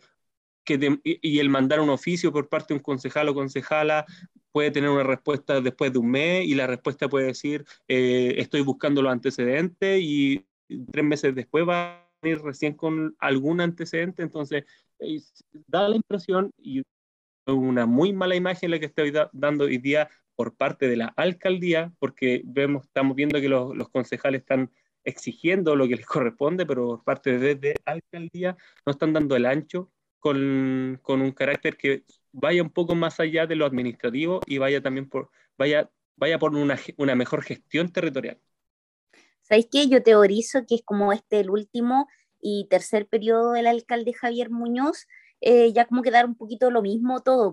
[1.03, 4.05] y el mandar un oficio por parte de un concejal o concejala
[4.53, 9.03] puede tener una respuesta después de un mes y la respuesta puede decir estoy buscando
[9.03, 10.47] los antecedentes y
[10.91, 14.65] tres meses después va recién con algún antecedente, entonces
[15.67, 16.83] da la impresión y
[17.47, 21.93] una muy mala imagen la que estoy dando hoy día por parte de la alcaldía,
[21.99, 24.71] porque vemos, estamos viendo que los, concejales están
[25.05, 29.47] exigiendo lo que les corresponde, pero por parte de, de alcaldía no están dando el
[29.47, 34.59] ancho con, con, un carácter que vaya un poco más allá de lo administrativo y
[34.59, 38.39] vaya también por, vaya, vaya por una, una mejor gestión territorial.
[39.43, 39.89] ¿Sabéis qué?
[39.89, 42.07] Yo teorizo que es como este el último
[42.41, 45.07] y tercer periodo del alcalde Javier Muñoz,
[45.41, 47.53] eh, ya como quedar un poquito lo mismo todo,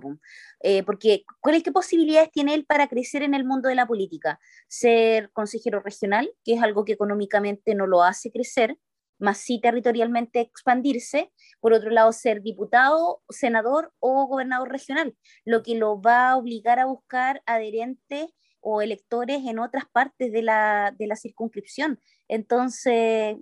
[0.62, 4.40] eh, porque ¿cuáles qué posibilidades tiene él para crecer en el mundo de la política?
[4.68, 8.78] Ser consejero regional, que es algo que económicamente no lo hace crecer,
[9.20, 15.76] más sí territorialmente expandirse, por otro lado ser diputado, senador o gobernador regional, lo que
[15.76, 18.28] lo va a obligar a buscar adherentes
[18.60, 22.00] o electores en otras partes de la, de la circunscripción.
[22.28, 23.38] Entonces,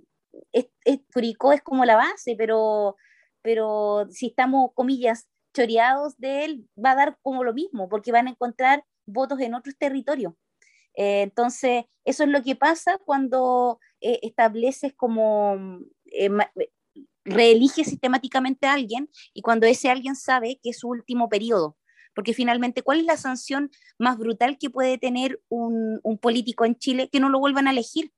[0.52, 2.96] es, es, es como la base, pero
[3.44, 8.26] pero si estamos, comillas, choreados de él, va a dar como lo mismo, porque van
[8.26, 10.32] a encontrar votos en otros territorios.
[10.94, 16.30] Eh, entonces, eso es lo que pasa cuando eh, estableces como, eh,
[17.24, 21.76] reelige sistemáticamente a alguien y cuando ese alguien sabe que es su último periodo.
[22.14, 26.76] Porque finalmente, ¿cuál es la sanción más brutal que puede tener un, un político en
[26.76, 28.12] Chile que no lo vuelvan a elegir?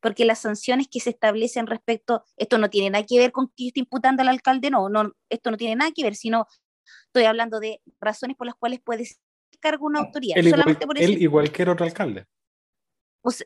[0.00, 3.64] porque las sanciones que se establecen respecto, esto no tiene nada que ver con que
[3.64, 6.46] yo esté imputando al alcalde, no, no, esto no tiene nada que ver, sino
[7.06, 9.06] estoy hablando de razones por las cuales puede
[9.58, 10.38] cargo una autoridad.
[10.38, 12.26] Él, solamente igual, por él y cualquier otro alcalde.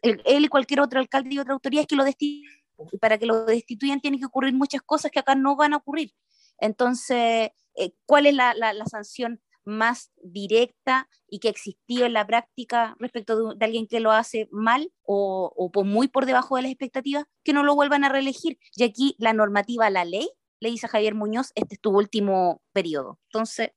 [0.02, 2.52] Él, él, y cualquier otro alcalde y otra autoridad es que lo destituyan.
[2.92, 5.78] Y para que lo destituyan tienen que ocurrir muchas cosas que acá no van a
[5.78, 6.12] ocurrir.
[6.58, 12.26] Entonces, eh, ¿cuál es la, la, la sanción más directa y que existía en la
[12.26, 16.62] práctica respecto de, alguien que lo hace mal o, o, por muy por debajo de
[16.62, 18.58] las expectativas, que no lo vuelvan a reelegir.
[18.76, 20.28] Y aquí la normativa, la ley,
[20.60, 23.18] le dice a Javier Muñoz, este es tu último periodo.
[23.28, 23.70] Entonces,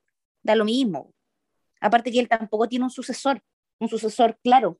[0.43, 1.13] da lo mismo.
[1.81, 3.41] Aparte que él tampoco tiene un sucesor,
[3.79, 4.79] un sucesor claro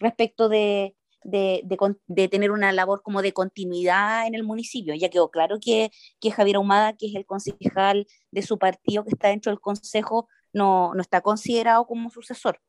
[0.00, 4.94] respecto de, de, de, de, tener una labor como de continuidad en el municipio.
[4.94, 9.10] Ya quedó claro que, que Javier Ahumada, que es el concejal de su partido que
[9.10, 12.60] está dentro del consejo, no, no está considerado como sucesor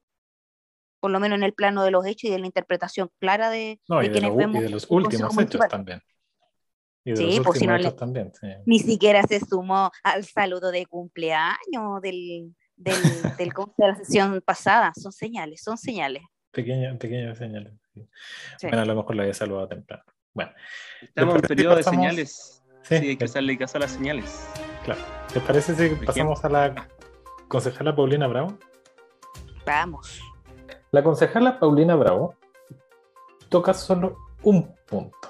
[1.00, 3.80] por lo menos en el plano de los hechos y de la interpretación clara de,
[3.88, 4.62] no, de y vemos.
[4.62, 6.02] Y de los últimos hechos también.
[7.06, 8.48] Y de sí, los pues si no le, también, sí.
[8.65, 12.96] Ni siquiera se sumó al saludo de cumpleaños del, del,
[13.38, 14.92] del, de la sesión pasada.
[14.96, 16.24] Son señales, son señales.
[16.52, 17.74] Pequeñas pequeñas señales.
[17.94, 18.08] Sí.
[18.63, 20.04] Bueno, a lo mejor lo había saludado temprano.
[20.34, 20.52] Bueno.
[21.02, 22.63] Estamos en periodo de señales.
[22.82, 24.48] Sí, sí hay que hacerle caso a las señales.
[24.86, 25.02] Claro.
[25.32, 26.88] ¿Te parece si pasamos a la
[27.48, 28.58] concejala Paulina Bravo?
[29.65, 30.20] Vamos.
[30.92, 32.36] La concejala Paulina Bravo
[33.50, 35.30] toca solo un punto.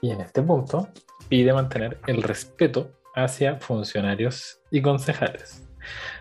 [0.00, 0.88] Y en este punto
[1.28, 5.67] pide mantener el respeto hacia funcionarios y concejales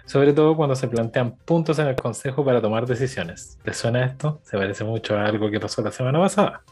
[0.06, 3.58] sobre todo cuando se plantean puntos en el Consejo para tomar decisiones.
[3.64, 4.42] ¿Les suena esto?
[4.44, 6.64] Se parece mucho a algo que pasó la semana pasada.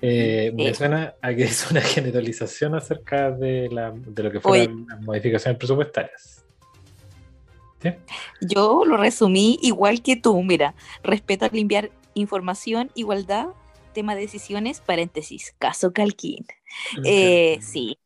[0.00, 4.86] Eh, me suena a que es una generalización acerca de, la, de lo que fueron
[4.88, 6.44] las modificaciones presupuestarias.
[7.82, 7.90] ¿Sí?
[8.40, 13.48] Yo lo resumí igual que tú, mira, respeto al limpiar información, igualdad,
[13.92, 16.46] tema de decisiones, paréntesis, caso Calquín.
[17.04, 17.98] Eh, sí,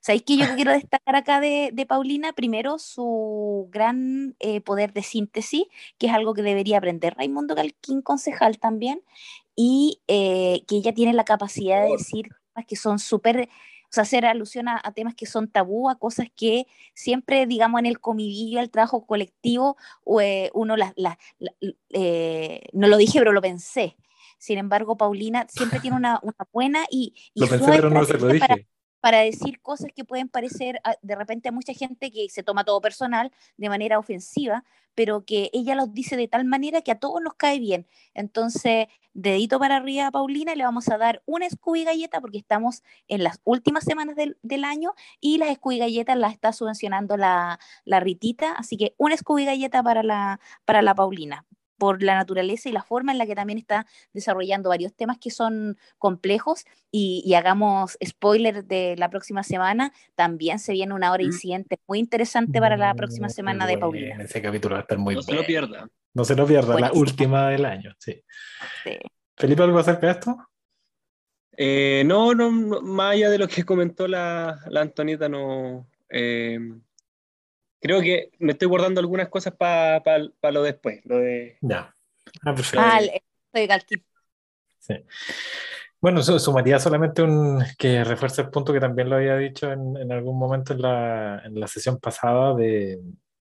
[0.00, 2.32] ¿Sabéis que yo quiero destacar acá de, de Paulina?
[2.32, 5.64] Primero, su gran eh, poder de síntesis,
[5.98, 9.02] que es algo que debería aprender Raimundo Calquín, concejal también,
[9.56, 14.02] y eh, que ella tiene la capacidad de decir cosas que son súper, o sea,
[14.02, 18.00] hacer alusión a, a, temas que son tabú, a cosas que siempre, digamos, en el
[18.00, 19.76] comidillo, el trabajo colectivo,
[20.20, 21.52] eh, uno las, la, la,
[21.90, 23.96] eh, no lo dije, pero lo pensé.
[24.38, 28.18] Sin embargo, Paulina siempre tiene una, una buena y, y lo pensé, pero no se
[28.18, 28.46] lo dije.
[28.46, 28.56] Para,
[29.04, 32.80] para decir cosas que pueden parecer de repente a mucha gente que se toma todo
[32.80, 34.64] personal de manera ofensiva,
[34.94, 37.86] pero que ella los dice de tal manera que a todos nos cae bien.
[38.14, 42.82] Entonces, dedito para arriba a Paulina, le vamos a dar una Scooby Galleta porque estamos
[43.06, 47.60] en las últimas semanas del, del año y las Scooby Galletas las está subvencionando la,
[47.84, 51.44] la Ritita, así que una Scooby Galleta para la, para la Paulina
[51.78, 55.30] por la naturaleza y la forma en la que también está desarrollando varios temas que
[55.30, 61.22] son complejos y, y hagamos spoiler de la próxima semana, también se viene una hora
[61.22, 61.26] mm.
[61.26, 64.22] incidente muy interesante para la próxima semana de Paulina.
[64.22, 65.88] Ese capítulo va a estar muy No se lo pierda.
[66.14, 66.94] No se lo pierda, Buenísimo.
[66.94, 68.22] la última del año, sí.
[68.84, 68.98] sí.
[69.36, 70.36] ¿Felipe algo acerca de esto?
[71.56, 75.88] Eh, no, no, no, más allá de lo que comentó la, la Antonieta, no...
[76.08, 76.58] Eh,
[77.84, 81.04] creo que me estoy guardando algunas cosas para pa, pa lo después.
[81.04, 81.94] Lo de, ya.
[82.42, 82.80] Ah, perfecto.
[82.80, 82.98] Ah,
[83.52, 84.02] estoy
[84.78, 84.94] Sí.
[86.00, 90.12] Bueno, sumaría solamente un que refuerce el punto que también lo había dicho en, en
[90.12, 93.00] algún momento en la, en la, sesión pasada de,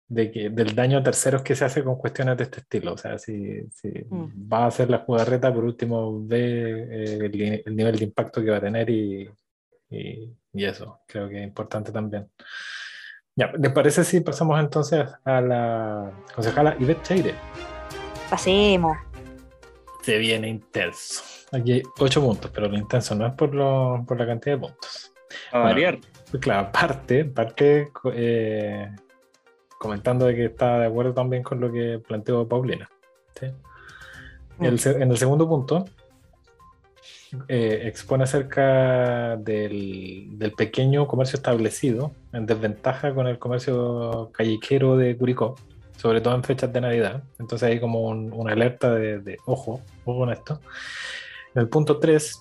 [0.08, 2.94] de que, del daño a terceros que se hace con cuestiones de este estilo.
[2.94, 4.52] O sea, si, si Mm.
[4.52, 8.50] va a hacer la jugarreta, por último, ve eh, el, el nivel de impacto que
[8.50, 9.30] va a tener y,
[9.90, 12.28] y, y eso, creo que es importante también.
[13.36, 17.34] Ya, ¿les parece si pasamos entonces a la concejala Ivette Cheire?
[18.30, 18.96] Pasemos.
[20.02, 21.22] Se viene intenso.
[21.50, 24.60] Aquí hay ocho puntos, pero lo intenso no es por, lo, por la cantidad de
[24.60, 25.12] puntos.
[25.50, 25.64] A Bueno.
[25.74, 25.98] variar.
[26.30, 28.88] Pues claro, parte, parte eh,
[29.80, 32.88] comentando de que está de acuerdo también con lo que planteó Paulina.
[33.38, 33.46] ¿sí?
[34.60, 35.84] El se- en el segundo punto,
[37.48, 45.56] eh, expone acerca del, pequeño comercio establecido en desventaja con el comercio callejero de Curicó,
[45.96, 47.22] sobre todo en fechas de Navidad.
[47.38, 50.60] Entonces hay como un- una alerta de, de ojo, ojo con esto.
[51.54, 52.40] En el punto 3,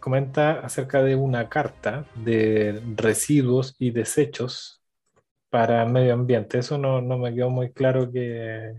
[0.00, 4.82] comenta acerca de una carta de residuos y desechos
[5.50, 6.58] para medio ambiente.
[6.58, 8.74] Eso no, no me quedó muy claro que...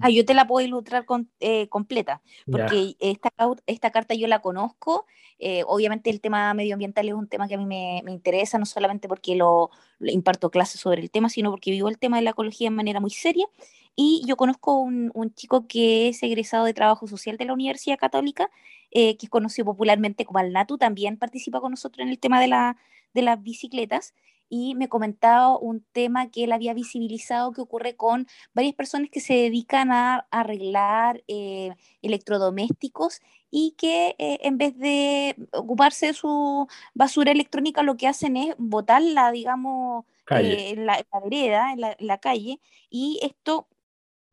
[0.00, 4.26] Ah, yo te la puedo ilustrar con- eh, completa, porque esta, cau- esta carta yo
[4.28, 5.06] la conozco.
[5.38, 8.64] eh, obviamente el tema medioambiental es un tema que a mí me, me interesa, no
[8.66, 12.22] solamente porque lo, lo imparto clases sobre el tema, sino porque vivo el tema de
[12.22, 13.46] la ecología de manera muy seria.
[13.94, 17.98] Y yo conozco un, un chico que es egresado de trabajo social de la Universidad
[17.98, 18.50] Católica,
[18.90, 22.48] eh, que es conocido popularmente como Alnatu, también participa con nosotros en el tema de,
[22.48, 22.76] la,
[23.14, 24.14] de las bicicletas.
[24.48, 29.20] Y me comentaba un tema que él había visibilizado que ocurre con varias personas que
[29.20, 33.20] se dedican a arreglar eh, electrodomésticos
[33.50, 38.54] y que eh, en vez de ocuparse de su basura electrónica lo que hacen es
[38.58, 43.68] botarla, digamos, eh, en, la, en la vereda, en la, en la calle, y esto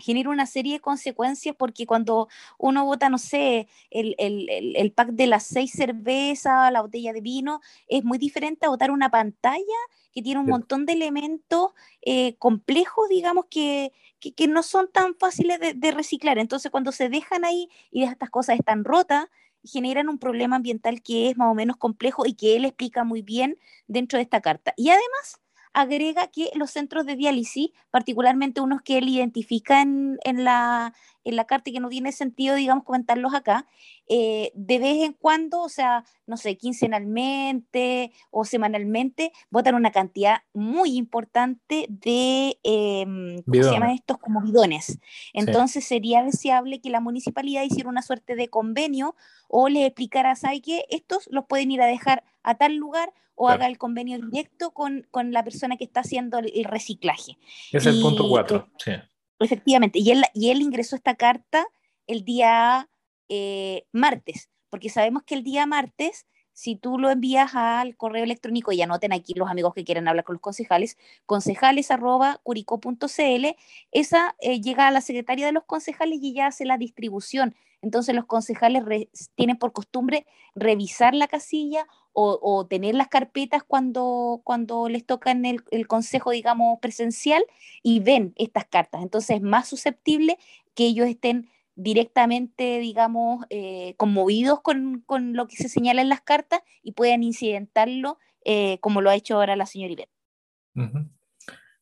[0.03, 2.27] genera una serie de consecuencias porque cuando
[2.57, 7.21] uno bota, no sé, el, el, el, pack de las seis cervezas, la botella de
[7.21, 9.79] vino, es muy diferente a botar una pantalla
[10.11, 15.15] que tiene un montón de elementos eh, complejos, digamos, que, que, que no son tan
[15.15, 16.37] fáciles de, de reciclar.
[16.37, 19.27] Entonces, cuando se dejan ahí y estas cosas están rotas,
[19.63, 23.21] generan un problema ambiental que es más o menos complejo y que él explica muy
[23.21, 24.73] bien dentro de esta carta.
[24.75, 25.39] Y además
[25.73, 30.93] agrega que los centros de diálisis, particularmente unos que él identifica en, en la,
[31.23, 33.65] en la carta y que no tiene sentido, digamos, comentarlos acá,
[34.07, 40.41] eh, de vez en cuando, o sea, no sé, quincenalmente o semanalmente, votan una cantidad
[40.53, 43.05] muy importante de, eh,
[43.45, 44.17] ¿cómo se llaman estos?
[44.17, 44.99] Como bidones.
[45.33, 49.15] Entonces sería deseable que la municipalidad hiciera una suerte de convenio
[49.47, 50.85] o les explicara, ¿sabe qué?
[50.89, 53.61] Estos los pueden ir a dejar a tal lugar o Claro.
[53.61, 57.37] haga el convenio directo con, con la persona que está haciendo el, el reciclaje.
[57.71, 58.67] Es el punto 4.
[58.77, 58.91] Sí.
[59.43, 61.65] Efectivamente, y él, ingresó esta carta
[62.07, 62.89] el día
[63.29, 68.71] eh, martes, porque sabemos que el día martes, si tú lo envías al correo electrónico,
[68.71, 73.55] y anoten aquí los amigos que quieran hablar con los concejales, concejales arroba curico.cl,
[73.91, 77.55] esa eh, llega a la secretaria de los concejales y ella hace la distribución.
[77.81, 78.83] Entonces los concejales
[79.35, 80.25] tienen por costumbre
[80.55, 85.87] revisar la casilla o, o tener las carpetas cuando, cuando les toca en el, el
[85.87, 87.43] consejo, digamos, presencial
[87.81, 89.01] y ven estas cartas.
[89.01, 90.37] Entonces es más susceptible
[90.75, 96.21] que ellos estén directamente, digamos, eh, conmovidos con, con lo que se señala en las
[96.21, 100.09] cartas y puedan incidentarlo eh, como lo ha hecho ahora la señora Ivette.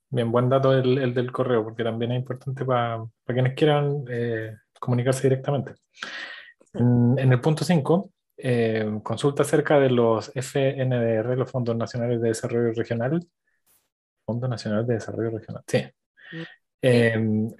[0.09, 4.55] Bien, buen dato el, el del correo, porque también es importante para quienes quieran eh,
[4.79, 5.75] comunicarse directamente.
[6.73, 8.10] En, en el punto 5,
[9.03, 13.25] consulta acerca de los FNDR, los Fondos Nacionales de Desarrollo Regional.
[14.25, 15.83] Fondo Nacional de Desarrollo Regional, sí.
[16.81, 17.15] Eh,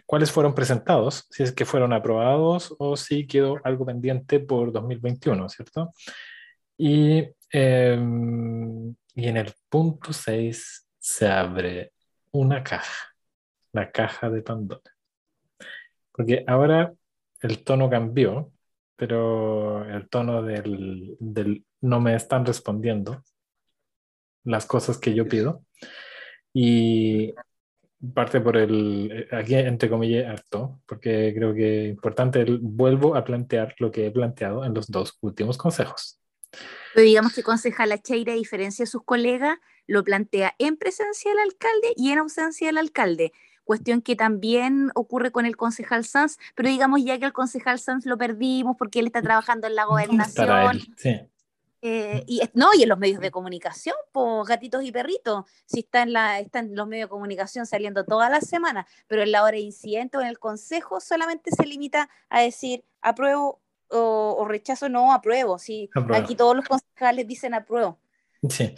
[0.06, 1.28] ¿Cuáles fueron presentados?
[1.30, 5.94] Si es que fueron aprobados o si quedó algo pendiente por 2021, ¿cierto?
[6.78, 8.00] Y, eh,
[9.16, 11.94] y en el punto 6 se abre
[12.32, 13.14] una caja,
[13.74, 14.82] la caja de Pandora.
[16.12, 16.94] Porque ahora
[17.42, 18.51] el tono cambió,
[19.02, 23.24] pero el tono del, del no me están respondiendo
[24.44, 25.66] las cosas que yo pido.
[26.54, 27.34] Y
[28.14, 33.24] parte por el, aquí entre comillas, harto, porque creo que es importante, el- vuelvo a
[33.24, 36.20] plantear lo que he planteado en los dos últimos consejos.
[36.94, 41.40] Pero digamos que concejala Cheira, a diferencia de sus colegas, lo plantea en presencia del
[41.40, 43.32] alcalde y en ausencia del alcalde.
[43.64, 48.06] Cuestión que también ocurre con el concejal Sanz, pero digamos ya que el concejal Sanz
[48.06, 50.76] lo perdimos porque él está trabajando en la ¿Dónde estará gobernación.
[50.88, 50.94] él?
[50.98, 51.28] Sí.
[51.84, 56.04] Eh, y no, y en los medios de comunicación, pues gatitos y perritos, si está
[56.04, 59.42] en, la, está en los medios de comunicación saliendo todas las semanas, pero en la
[59.42, 64.46] hora de incidente o en el consejo solamente se limita a decir apruebo o, o
[64.48, 65.58] rechazo, no apruebo.
[65.58, 66.24] Sí, Apruebo.
[66.24, 67.98] aquí todos los concejales dicen apruebo.
[68.48, 68.76] Sí.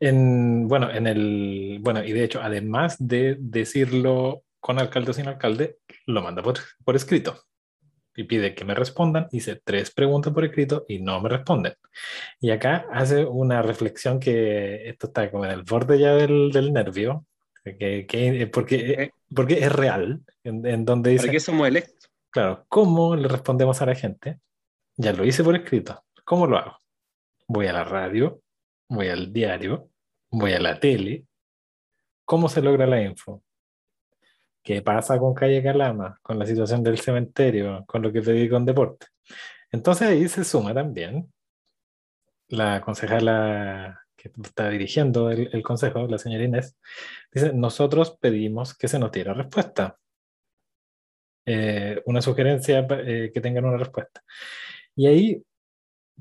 [0.00, 5.28] En, bueno, en el, bueno, y de hecho, además de decirlo con alcalde o sin
[5.28, 7.44] alcalde, lo manda por, por escrito
[8.14, 9.28] y pide que me respondan.
[9.30, 11.74] Hice tres preguntas por escrito y no me responden.
[12.40, 16.72] Y acá hace una reflexión que esto está como en el borde ya del, del
[16.72, 17.26] nervio,
[17.62, 21.24] que, que, porque, porque es real, en, en donde dice...
[21.24, 22.10] ¿Para qué somos electos?
[22.30, 24.40] Claro, ¿cómo le respondemos a la gente?
[24.96, 26.02] Ya lo hice por escrito.
[26.24, 26.78] ¿Cómo lo hago?
[27.46, 28.40] Voy a la radio,
[28.88, 29.90] voy al diario,
[30.30, 31.24] voy a la tele.
[32.24, 33.42] ¿Cómo se logra la info?
[34.62, 38.64] ¿Qué pasa con Calle Calama, con la situación del cementerio, con lo que pedí con
[38.64, 39.06] deporte?
[39.70, 41.32] Entonces ahí se suma también
[42.48, 46.76] la concejala que está dirigiendo el, el consejo, la señora Inés,
[47.32, 49.98] dice, nosotros pedimos que se nos diera respuesta.
[51.44, 54.22] Eh, una sugerencia eh, que tengan una respuesta.
[54.96, 55.42] Y ahí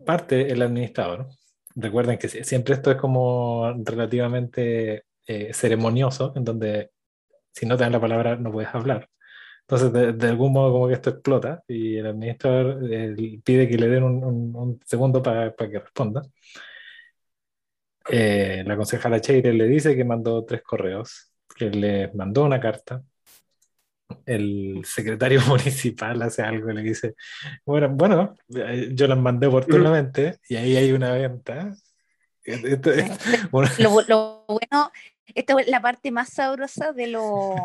[0.05, 1.27] parte el administrador.
[1.75, 6.91] Recuerden que siempre esto es como relativamente eh, ceremonioso, en donde
[7.53, 9.09] si no te dan la palabra no puedes hablar.
[9.61, 13.77] Entonces, de, de algún modo como que esto explota y el administrador eh, pide que
[13.77, 16.23] le den un, un, un segundo para que responda.
[18.09, 23.03] Eh, la concejala Cheire le dice que mandó tres correos, que le mandó una carta.
[24.25, 27.15] El secretario municipal hace algo y le dice,
[27.65, 31.75] bueno, bueno, eh, yo las mandé oportunamente y ahí hay una venta.
[33.51, 34.91] Bueno, Lo, lo bueno,
[35.33, 37.55] esta es la parte más sabrosa de, lo-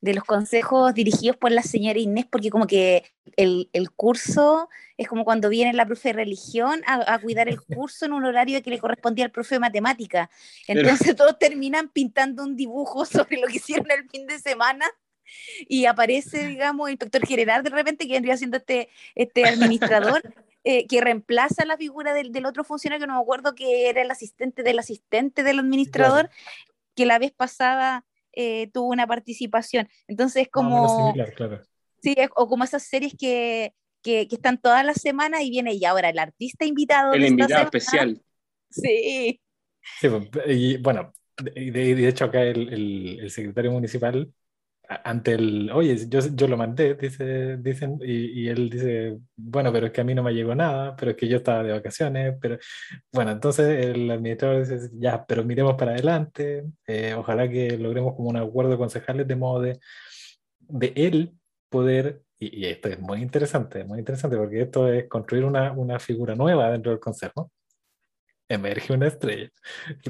[0.00, 3.02] de los consejos dirigidos por la señora Inés, porque como que
[3.36, 7.60] el, el curso es como cuando viene la profe de religión a, a cuidar el
[7.60, 10.30] curso en un horario que le correspondía al profe de matemática.
[10.68, 14.86] Entonces todos terminan pintando un dibujo sobre lo que hicieron el fin de semana
[15.68, 20.22] y aparece, digamos, el inspector general de repente que vendría siendo este, este administrador.
[20.64, 24.00] eh, que reemplaza la figura del, del otro funcionario que no me acuerdo que era
[24.00, 26.30] el asistente del asistente del administrador,
[26.94, 29.88] que la vez pasada eh, tuvo una participación.
[30.06, 31.60] Entonces, como, similar, claro.
[32.00, 35.74] sí, es- o como esas series que, que, que están todas las semanas y viene
[35.74, 37.12] y ahora el artista invitado.
[37.12, 37.64] El invitado semana.
[37.64, 38.22] especial.
[38.70, 39.40] Sí,
[40.00, 41.12] Sí, pues, y bueno,
[41.42, 44.32] de, de- hecho acá el, el- el secretario municipal,
[45.04, 49.86] ante el, oye, yo, yo lo mandé, dice, dicen, y, y él dice, bueno, pero
[49.86, 52.36] es que a mí no me llegó nada, pero es que yo estaba de vacaciones,
[52.40, 52.58] pero
[53.12, 58.28] bueno, entonces el administrador dice, ya, pero miremos para adelante, eh, ojalá que logremos como
[58.30, 59.80] un acuerdo concejales de modo de,
[60.60, 61.32] de él
[61.68, 65.98] poder, y, y esto es muy interesante, muy interesante, porque esto es construir una, una
[65.98, 67.50] figura nueva dentro del consejo
[68.48, 69.48] emerge una estrella.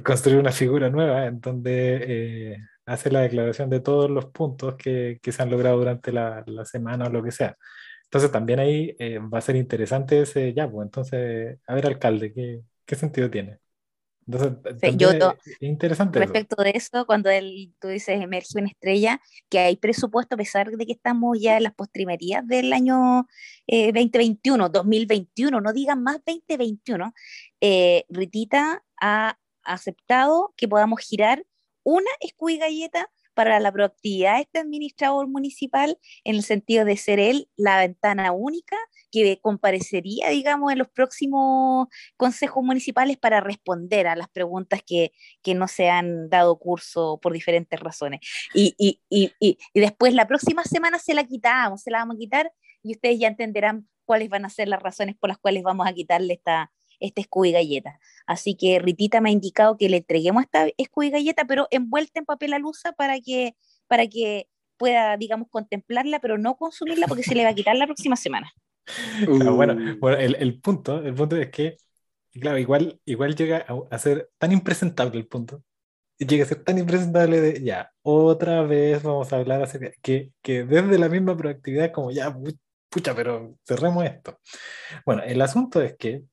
[0.05, 5.18] Construir una figura nueva en donde eh, hace la declaración de todos los puntos que,
[5.22, 7.57] que se han logrado durante la, la, semana o lo que sea.
[8.05, 12.33] Entonces también ahí eh, va a ser interesante ese ya, pues entonces, a ver, alcalde,
[12.33, 13.59] ¿qué, qué sentido tiene?
[14.26, 16.18] Entonces, Sí, yo to- es interesante.
[16.18, 16.24] eso.
[16.24, 20.70] respecto de eso, cuando él, tú dices emerge una estrella, que hay presupuesto a pesar
[20.70, 23.26] de que estamos ya en las postrimerías del año
[23.66, 27.12] eh, 2021, 2021, no digan más 2021,
[27.61, 31.45] eh, Ritita ha aceptado que podamos girar
[31.85, 37.18] una escuy galleta para la proactividad de este administrador municipal en el sentido de ser
[37.18, 38.76] él la ventana única
[39.11, 45.12] que comparecería, digamos, en los próximos consejos municipales para responder a las preguntas que,
[45.43, 48.20] que no se han dado curso por diferentes razones.
[48.55, 52.18] Y, y, y, y después la próxima semana se la quitamos, se la vamos a
[52.18, 52.53] quitar
[52.83, 55.93] y ustedes ya entenderán cuáles van a ser las razones por las cuales vamos a
[55.93, 56.72] quitarle esta,
[57.03, 57.98] esta Scooby galleta.
[58.26, 62.26] Así que Ritita me ha indicado que le entreguemos esta Scooby galleta, pero envuelta en
[62.26, 63.57] papel alusa para que,
[63.88, 67.86] para que pueda, digamos, contemplarla, pero no consumirla porque se le va a quitar la
[67.86, 68.53] próxima semana.
[69.36, 71.76] Claro, bueno, Uh, bueno el, el punto, el punto es que,
[72.32, 75.62] claro, igual, igual llega a, a ser tan impresentable el punto.
[76.18, 80.32] Y llega a ser tan impresentable de, ya, otra vez vamos a hablar acerca, que,
[80.42, 82.59] que desde la misma proactividad como ya, pu-
[82.90, 84.38] pucha, pero cerremos esto.
[85.07, 86.24] Bueno, el asunto es que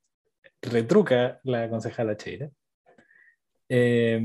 [0.61, 2.49] retruca la concejala Cheira
[3.69, 4.19] eh,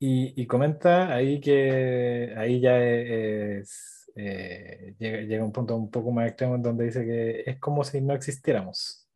[0.00, 6.10] y, y comenta ahí que ahí ya es, eh, llega, llega un punto un poco
[6.12, 9.08] más extremo en donde dice que es como si no existiéramos.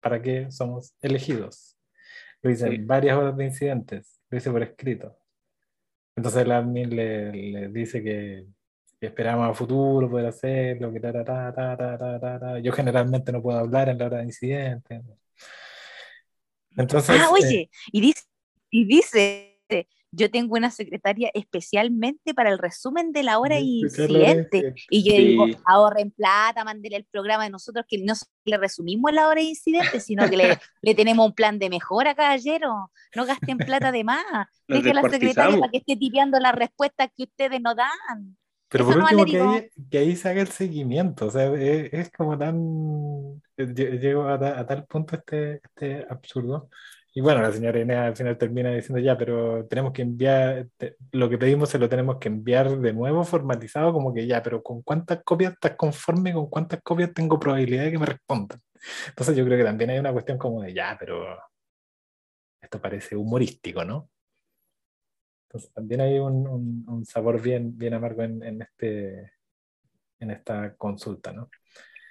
[0.00, 1.76] ¿Para qué somos elegidos?
[2.42, 2.78] Lo dice Sí.
[2.78, 5.18] varias horas de incidentes, lo dice por escrito.
[6.14, 8.46] Entonces el admin le, le dice que,
[8.98, 12.58] que esperamos a futuro poder hacerlo, que ta, ta, ta, ta, ta, ta, ta, ta.
[12.60, 15.02] Yo generalmente no puedo hablar en la hora de incidentes.
[16.76, 18.22] Entonces, ah, eh, oye, y dice,
[18.70, 19.56] y dice,
[20.10, 24.74] yo tengo una secretaria especialmente para el resumen de la hora incidente.
[24.88, 29.28] Y yo digo, ahorren plata, mándele el programa de nosotros que no le resumimos la
[29.28, 32.90] hora de incidente, sino que le, le tenemos un plan de mejora, caballero.
[33.14, 34.24] No gasten plata de más.
[34.66, 38.38] Deje a la secretaria para que esté tipeando las respuestas que ustedes no dan.
[38.68, 42.36] Pero por último, que, ahí, que ahí se haga el seguimiento, o sea, es, como
[42.36, 46.68] tan, llego a, tal punto este, este absurdo.
[47.14, 50.66] Y bueno, la señora Inés al final termina diciendo ya, pero tenemos que enviar,
[51.12, 54.62] lo que pedimos se lo tenemos que enviar de nuevo formatizado, como que ya, pero
[54.62, 56.34] ¿con cuántas copias estás conforme?
[56.34, 58.60] ¿Con cuántas copias tengo probabilidad de que me respondan?
[59.08, 61.38] Entonces yo creo que también hay una cuestión como de ya, pero
[62.60, 64.10] esto parece humorístico, ¿no?
[65.48, 69.32] Entonces también hay un, un, sabor bien, bien amargo en, en, este,
[70.18, 71.48] en esta consulta, ¿no?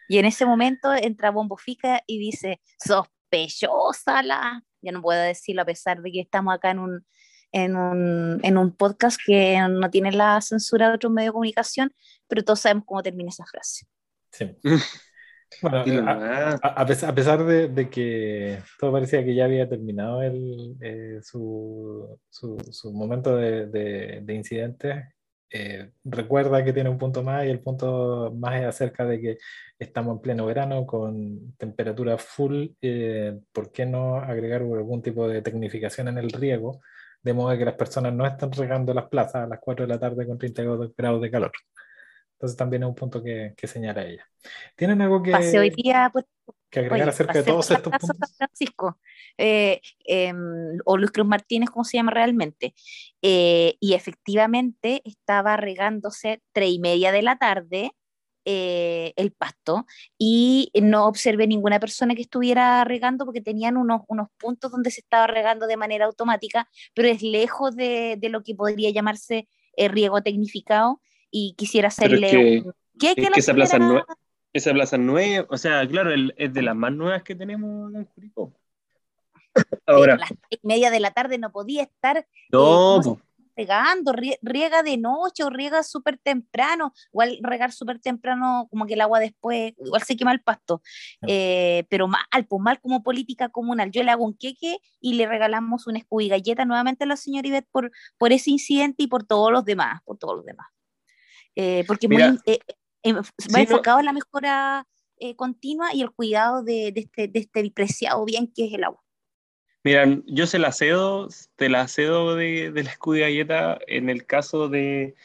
[0.08, 4.64] Y en ese momento entra Bombo Fica y dice, sospechosa la...
[4.82, 7.06] Ya no puedo decirlo a pesar de que estamos acá en un,
[7.52, 11.92] en un, en un podcast que no tiene la censura de otro medio de comunicación,
[12.28, 13.88] pero todos sabemos cómo termina esa frase.
[14.32, 14.56] Sí.
[15.62, 15.84] Bueno,
[16.62, 23.36] a, pesar, de, que todo parecía que ya había terminado el, eh, su, su, momento
[23.36, 23.68] de,
[24.22, 25.16] de, incidente,
[25.50, 29.38] eh, recuerda que tiene un punto más y el punto más es acerca de que
[29.80, 35.42] estamos en pleno verano con temperatura full, eh, ¿por qué no agregar algún tipo de
[35.42, 36.82] tecnificación en el riego?
[37.22, 40.00] De modo que las personas no están regando las plazas a las 4 de la
[40.00, 40.64] tarde con 30
[40.98, 41.52] grados de calor.
[42.36, 44.28] Entonces también es un punto que, que señala ella.
[44.76, 46.26] ¿Tienen algo que, hoy día, pues,
[46.70, 48.36] que agregar acerca de todos estos puntos?
[48.38, 49.00] Francisco,
[49.38, 52.76] eh, em, o Luis Cruz Martínez, como se llama realmente.
[53.22, 57.92] Eh, y efectivamente estaba regándose tres y media de la tarde
[58.44, 59.86] eh, el pasto
[60.20, 65.00] y no observé ninguna persona que estuviera regando porque tenían unos, unos puntos donde se
[65.00, 70.22] estaba regando de manera automática, pero es lejos de, de lo que podría llamarse riego
[70.22, 71.02] tecnificado
[71.38, 72.64] y quisiera hacerle que,
[72.98, 73.78] ¿Qué, es que esa, plaza
[74.54, 78.54] esa plaza nueva, o sea, claro, es de las más nuevas que tenemos en Curicó.
[79.86, 80.14] Ahora.
[80.14, 80.34] A las
[80.64, 83.20] media de la tarde no podía estar eh, no,
[83.54, 89.02] regando, riega de noche o riega súper temprano, igual regar súper temprano, como que el
[89.02, 90.82] agua después, igual se quema el pasto,
[91.28, 93.92] eh, pero mal, pues mal como política comunal.
[93.92, 97.46] Yo le hago un queque y le regalamos un escudí galleta nuevamente a la señora
[97.46, 100.68] Ivette por, por ese incidente y por todos los demás, por todos los demás.
[101.56, 102.60] Eh, porque muy, eh,
[103.04, 104.88] eh, va enfocado en la mejora
[105.38, 109.02] continua y el cuidado de, de, este, de este preciado bien que es el agua.
[109.84, 114.68] Mira, yo se la cedo, te la cedo de, de la escudilleta en el caso
[114.68, 115.16] de,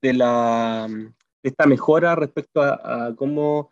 [0.00, 3.70] de, la, de esta mejora respecto a, cómo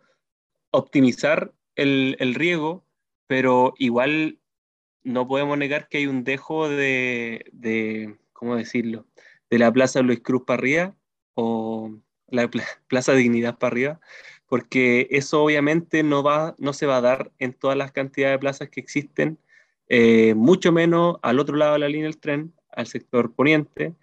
[0.71, 2.85] optimizar el, el, riego,
[3.27, 4.39] pero igual
[5.03, 9.05] no podemos negar que hay un dejo de, de ¿cómo decirlo?,
[9.49, 10.95] de la Plaza Luis Cruz Parría
[11.35, 11.91] o
[12.27, 12.49] la
[12.87, 13.99] Plaza Dignidad para arriba,
[14.47, 18.39] porque eso obviamente no, va, no se va a dar en todas las cantidades de
[18.39, 19.37] plazas que existen,
[19.87, 23.95] eh, mucho menos al otro lado de la línea del tren, al sector poniente.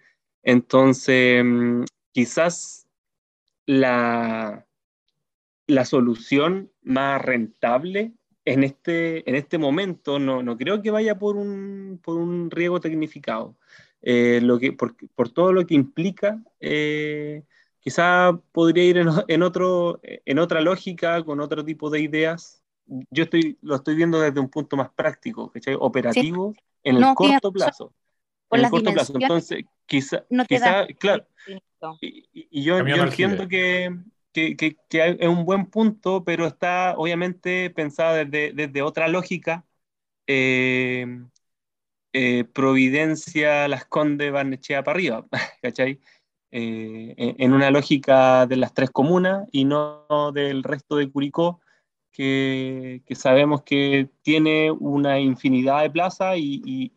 [0.43, 2.87] Entonces, mm, quizás
[3.67, 4.67] la,
[5.67, 8.13] la solución más rentable
[8.45, 12.81] en este, en este momento no, no creo que vaya por un, por un riego
[12.81, 13.57] tecnificado,
[14.03, 17.45] eh, lo que, por, por, todo lo que implica eh,
[17.83, 18.97] Quizá podría ir
[19.29, 22.63] en, otro, en otra lógica, con otro tipo de ideas.
[23.11, 25.77] Yo estoy, lo estoy viendo desde un punto más práctico, ¿cachai?
[25.79, 27.93] Operativo en el corto plazo.
[28.51, 29.15] En el corto plazo.
[29.19, 31.27] Entonces, quizá, quizá claro.
[32.01, 33.97] Y, yo, entiendo que,
[34.33, 39.65] que, que, es un buen punto, pero está obviamente pensada desde, desde otra lógica.
[40.29, 41.05] Eh,
[42.13, 45.27] eh, Providencia, Las Condes, Barnechea para arriba,
[45.63, 46.01] ¿cachai?
[46.55, 51.61] Eh, en una lógica de las tres comunas y no del resto de Curicó,
[52.13, 56.93] que, sabemos que tiene una infinidad de plazas y,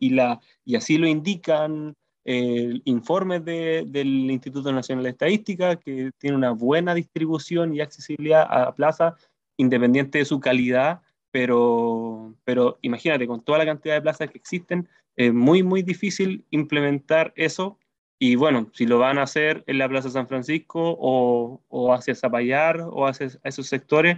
[0.76, 1.94] así lo indican
[2.24, 8.74] eh, informes del Instituto Nacional de Estadística, que tiene una buena distribución y accesibilidad a
[8.74, 9.14] plazas,
[9.56, 11.00] independiente de su calidad,
[11.36, 16.46] pero, pero imagínate, con toda la cantidad de plazas que existen, es muy, muy difícil
[16.48, 17.78] implementar eso
[18.18, 22.14] y bueno, si lo van a hacer en la Plaza San Francisco o, o hacia
[22.14, 24.16] Zapallar o hacia esos sectores,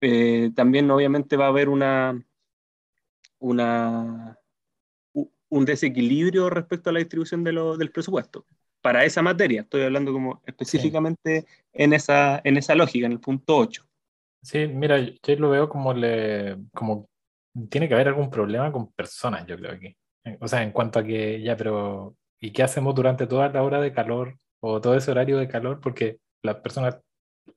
[0.00, 2.24] eh, también obviamente va a haber una,
[3.38, 4.38] una,
[5.50, 8.46] un desequilibrio respecto a la distribución de lo, del presupuesto.
[8.80, 11.44] Para esa materia, estoy hablando como específicamente
[11.74, 13.86] en, esa, en esa lógica, en el punto 8.
[14.44, 17.08] Sí, mira, yo lo veo como, le, como
[17.70, 19.96] tiene que haber algún problema con personas, yo creo que.
[20.38, 23.80] O sea, en cuanto a que ya, pero ¿y qué hacemos durante toda la hora
[23.80, 25.80] de calor o todo ese horario de calor?
[25.80, 26.98] Porque las personas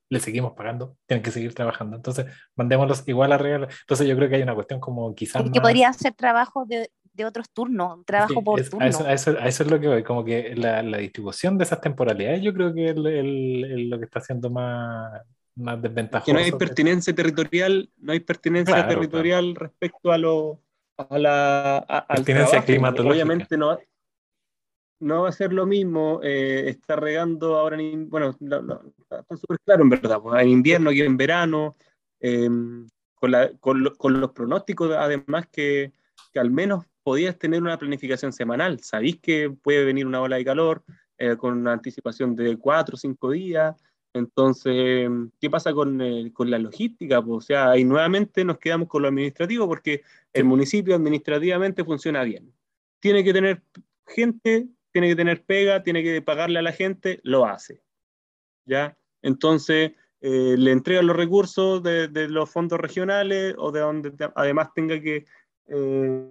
[0.10, 1.98] le seguimos pagando, tienen que seguir trabajando.
[1.98, 2.26] Entonces,
[2.56, 3.68] mandémoslos igual a regalo.
[3.82, 5.44] Entonces, yo creo que hay una cuestión como quizás.
[5.52, 8.86] Que podría ser trabajo de, de otros turnos, trabajo por turno.
[8.86, 11.58] A eso, a, eso, a eso, es lo que voy, como que la, la distribución
[11.58, 15.22] de esas temporalidades, yo creo que es lo que está haciendo más,
[15.58, 16.26] más desventajoso.
[16.26, 19.66] Que no hay pertinencia territorial, no hay pertinencia claro, territorial claro.
[19.66, 20.62] respecto a lo
[20.98, 23.14] a la a, pertinencia climatológica.
[23.14, 23.78] Obviamente no,
[25.00, 29.38] no va a ser lo mismo eh, estar regando ahora en bueno lo, lo, está
[29.38, 31.76] súper claro en verdad pues, en invierno y en verano
[32.20, 32.50] eh,
[33.14, 35.92] con, la, con, lo, con, los pronósticos además que,
[36.34, 40.46] que, al menos podías tener una planificación semanal sabéis que puede venir una ola de
[40.46, 40.84] calor
[41.20, 43.76] eh, con una anticipación de cuatro o cinco días
[44.18, 45.10] entonces,
[45.40, 47.22] ¿qué pasa con, eh, con la logística?
[47.22, 50.02] Pues, o sea, ahí nuevamente nos quedamos con lo administrativo porque
[50.34, 52.54] el municipio administrativamente funciona bien.
[53.00, 53.64] Tiene que tener
[54.06, 57.82] gente, tiene que tener pega, tiene que pagarle a la gente, lo hace.
[58.66, 58.98] ¿Ya?
[59.22, 64.30] Entonces, eh, le entrega los recursos de, de, los fondos regionales o de donde te,
[64.36, 65.26] además tenga que
[65.68, 66.30] eh,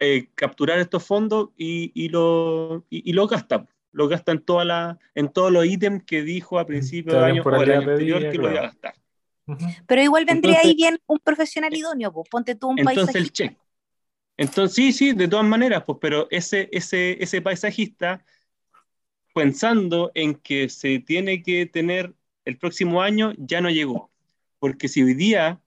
[0.00, 4.66] eh, capturar estos fondos y, y lo, y, y lo gasta lo gasta en, toda
[4.66, 8.20] la, en todos los ítems que dijo a principio de año o el año anterior
[8.20, 8.42] que claro.
[8.42, 8.94] lo iba a gastar.
[9.86, 13.18] Pero igual vendría entonces, ahí bien un profesional idóneo, pues ponte tú un entonces paisajista.
[13.18, 13.58] el check.
[14.36, 18.22] Entonces, sí, sí, de todas maneras, pues, pero ese, ese, ese paisajista,
[19.34, 22.12] pensando en que se tiene que tener
[22.44, 24.10] el próximo año, ya no llegó.
[24.58, 25.58] Porque si hoy día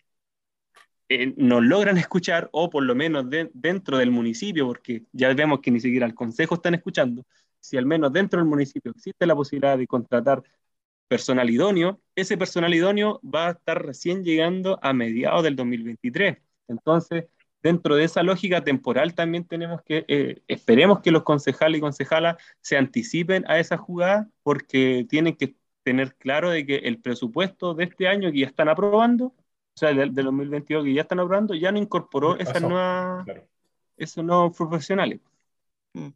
[1.08, 5.62] eh, nos logran escuchar, o por lo menos de, dentro del municipio, porque ya vemos
[5.62, 7.26] que ni siquiera el consejo están escuchando,
[7.60, 10.44] si al menos dentro del municipio existe la posibilidad de contratar
[11.08, 16.38] personal idóneo, ese personal idóneo va a estar recién llegando a mediados del 2023.
[16.68, 17.26] Entonces,
[17.62, 22.38] dentro de esa lógica temporal también tenemos que, eh, esperemos que los concejales y concejalas
[22.62, 27.86] se anticipen a esa jugada porque tienen que tener claro de que el presupuesto de
[27.86, 29.36] este año que ya están aprobando, o
[29.76, 33.48] sea, del, del 2022 que ya están aprobando, ya no incorporó esas nuevas, claro.
[33.98, 35.20] esos nuevos profesionales.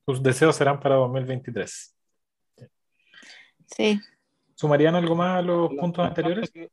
[0.05, 1.95] Tus deseos serán para 2023.
[3.65, 3.99] Sí.
[4.55, 6.51] ¿Sumarían algo más a los las puntos anteriores?
[6.51, 6.69] Que,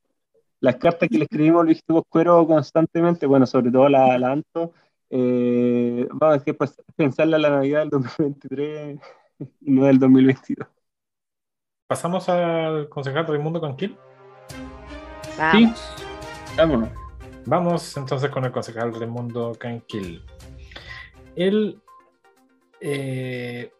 [0.61, 4.75] las cartas que le escribimos Luis Cuero constantemente, bueno, sobre todo la, la Anto,
[5.09, 9.01] eh, vamos a decir, pues, pensarla la Navidad del 2023
[9.61, 10.69] y no del 2022.
[11.87, 13.97] ¿Pasamos al concejal Raimundo Canquil?
[15.37, 15.79] Vamos.
[15.79, 16.05] Sí,
[16.57, 16.91] vámonos.
[17.47, 20.23] Vamos entonces con el concejal Raimundo Canquil.
[21.35, 21.81] Él
[22.81, 23.71] eh,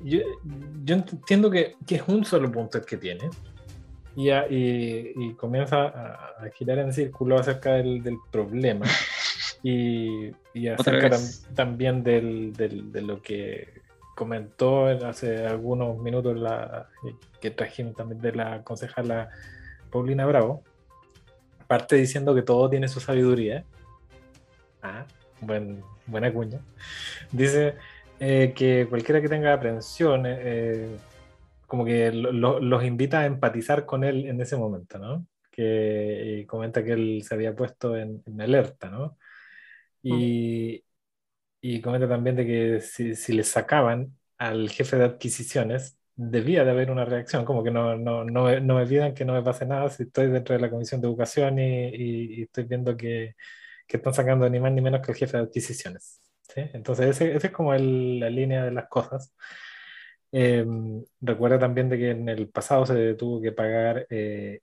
[0.00, 0.20] yo,
[0.84, 3.30] yo, entiendo que, que, es un solo punto el que tiene
[4.16, 8.86] y, a, y, y comienza a, a, girar en círculo acerca del, del problema
[9.62, 11.20] y, y acerca tam,
[11.54, 13.82] también del, del, de lo que
[14.14, 16.88] comentó hace algunos minutos la,
[17.40, 19.30] que trajimos también de la concejala
[19.90, 20.62] Paulina Bravo,
[21.66, 23.64] parte diciendo que todo tiene su sabiduría.
[24.82, 25.06] Ah,
[25.40, 26.60] buen, buena cuña.
[27.30, 27.76] Dice,
[28.24, 30.96] eh, que cualquiera que tenga aprensión, eh,
[31.66, 35.26] como que lo, los invita a empatizar con él en ese momento, ¿no?
[35.50, 39.18] Que comenta que él se había puesto en, en alerta, ¿no?
[40.02, 40.84] Y,
[41.60, 46.70] y, comenta también de que si, si, le sacaban al jefe de adquisiciones, debía de
[46.72, 49.42] haber una reacción, como que no, no, no, me, no me pidan que no me
[49.42, 52.96] pase nada si estoy dentro de la comisión de educación y, y, y estoy viendo
[52.96, 53.36] que,
[53.86, 56.21] que están sacando ni más ni menos que el jefe de adquisiciones.
[56.56, 59.34] Entonces, esa es como la línea de las cosas.
[60.32, 60.64] Eh,
[61.20, 64.60] recuerda también de que en el pasado se tuvo que pagar eh,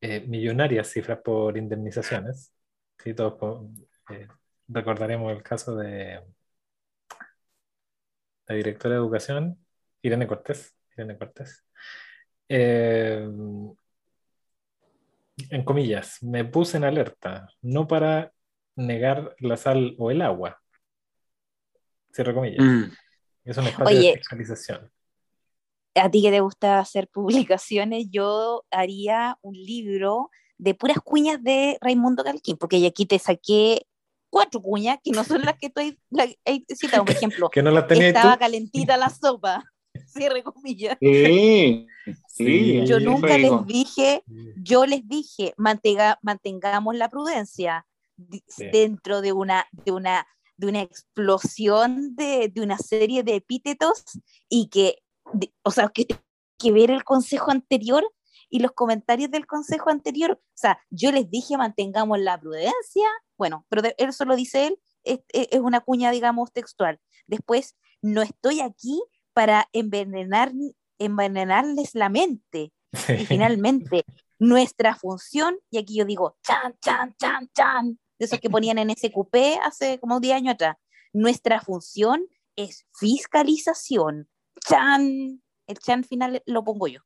[0.00, 2.52] eh, millonarias cifras por indemnizaciones.
[2.98, 3.14] ¿sí?
[3.14, 3.66] Todos
[4.10, 4.28] eh,
[4.68, 6.20] recordaremos el caso de
[8.46, 9.58] la directora de educación,
[10.02, 10.74] Irene Cortés.
[10.96, 11.64] Irene Cortés.
[12.48, 13.76] en
[15.64, 18.32] comillas, me puse en alerta, no para
[18.76, 20.62] negar la sal o el agua,
[22.14, 22.64] cierro comillas.
[22.64, 22.84] Mm.
[23.44, 24.90] Es un espacio Oye, de fiscalización.
[25.94, 31.78] A ti que te gusta hacer publicaciones, yo haría un libro de puras cuñas de
[31.80, 33.86] Raimundo Calquín, porque aquí te saqué
[34.30, 35.98] cuatro cuñas que no son las que estoy
[36.74, 37.48] citando, por ejemplo.
[37.52, 38.40] que no las tenía Estaba tú?
[38.40, 39.62] calentita la sopa.
[40.06, 40.96] Cierre comillas.
[41.00, 41.86] Sí,
[42.28, 44.24] sí, yo nunca les dije,
[44.56, 47.86] yo les dije, mantenga, mantengamos la prudencia
[48.48, 48.66] sí.
[48.72, 50.26] dentro de una, de una
[50.56, 54.04] de una explosión de, de una serie de epítetos
[54.48, 55.02] y que,
[55.32, 56.06] de, o sea, que,
[56.58, 58.04] que ver el consejo anterior
[58.48, 60.32] y los comentarios del consejo anterior.
[60.32, 64.78] O sea, yo les dije mantengamos la prudencia, bueno, pero de, eso lo dice él,
[65.02, 67.00] es, es, una cuña, digamos, textual.
[67.26, 69.02] Después, no estoy aquí
[69.32, 70.52] para envenenar,
[70.98, 72.72] envenenarles la mente.
[73.08, 74.04] Y finalmente,
[74.38, 78.90] nuestra función, y aquí yo digo, chan, chan, chan, chan, de esos que ponían en
[78.90, 80.76] ese cupé hace como 10 años atrás,
[81.12, 84.28] nuestra función es fiscalización.
[84.68, 87.00] Chan, el chan final lo pongo yo.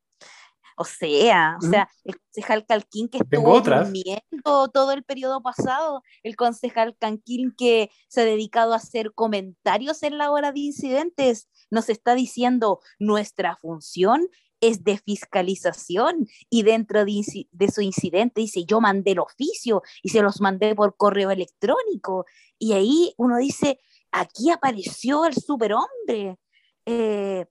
[0.80, 6.36] O sea, o sea, el concejal Calquín que estuvo durmiendo todo el periodo pasado, el
[6.36, 11.88] concejal Calquín que se ha dedicado a hacer comentarios en la hora de incidentes, nos
[11.88, 14.28] está diciendo nuestra función
[14.60, 20.10] es de fiscalización y dentro de, de, su incidente dice yo mandé el oficio y
[20.10, 22.26] se los mandé por correo electrónico
[22.58, 23.78] y ahí uno dice
[24.10, 26.38] aquí apareció el superhombre
[26.86, 27.46] eh,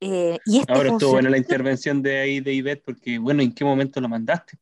[0.00, 3.54] eh, y este Ahora estuvo buena la intervención de ahí de Ivette porque bueno ¿en
[3.54, 4.58] qué momento lo mandaste?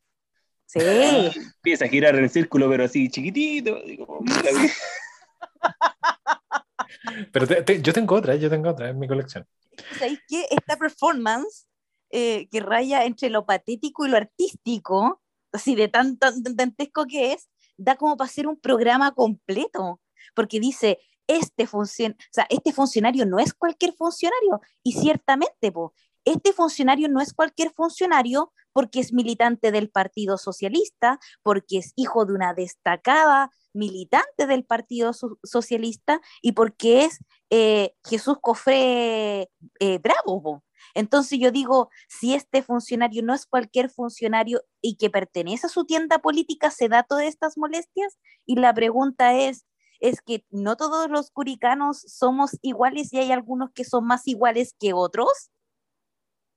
[0.67, 0.79] Sí.
[1.57, 4.21] Empieza a girar en el círculo pero así chiquitito digo,
[7.33, 7.47] pero
[7.81, 9.47] yo tengo otra, yo tengo otra en mi colección.
[9.99, 10.47] ¿Sabéis qué?
[10.51, 11.67] Esta performance
[12.11, 15.21] eh, que raya entre lo patético y lo artístico,
[15.53, 20.01] así de tan, tan, dantesco que es, da como para hacer un programa completo,
[20.35, 25.95] porque dice, este, funcion o sea, este funcionario no es cualquier funcionario, y ciertamente, po,
[26.25, 32.27] este funcionario no es cualquier funcionario porque es militante del Partido Socialista, porque es hijo
[32.27, 37.19] de una destacada militante del Partido Socialista y porque es
[37.51, 39.49] eh, Jesús Cofré
[39.81, 40.43] eh, Bravo.
[40.43, 40.65] Po.
[40.95, 45.85] Entonces yo digo, si este funcionario no es cualquier funcionario y que pertenece a su
[45.85, 48.19] tienda política, ¿se da todas estas molestias?
[48.47, 49.67] Y la pregunta es,
[50.01, 54.75] ¿es que no todos los curicanos somos iguales y hay algunos que son más iguales
[54.79, 55.51] que otros?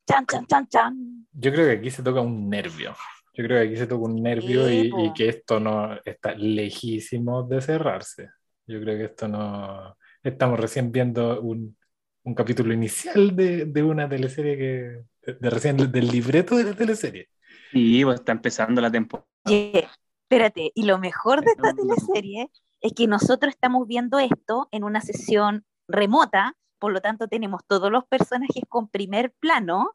[0.08, 1.28] Chan, chan, chan, chan.
[1.32, 2.96] Yo creo que aquí se toca un nervio.
[3.34, 7.44] Yo creo que aquí se toca un nervio y, y, que esto no está lejísimo
[7.44, 8.30] de cerrarse.
[8.68, 9.98] Yo creo que esto no...
[10.22, 11.76] Estamos recién viendo un,
[12.24, 17.30] un capítulo inicial de, de una teleserie que, de recién del libreto de la teleserie.
[17.72, 19.28] Sí, pues está empezando la temporada.
[19.46, 22.50] espérate, y lo mejor de esta teleserie
[22.82, 27.92] es que nosotros estamos viendo esto en una sesión remota, por lo tanto tenemos todos
[27.92, 29.92] los personajes con primer plano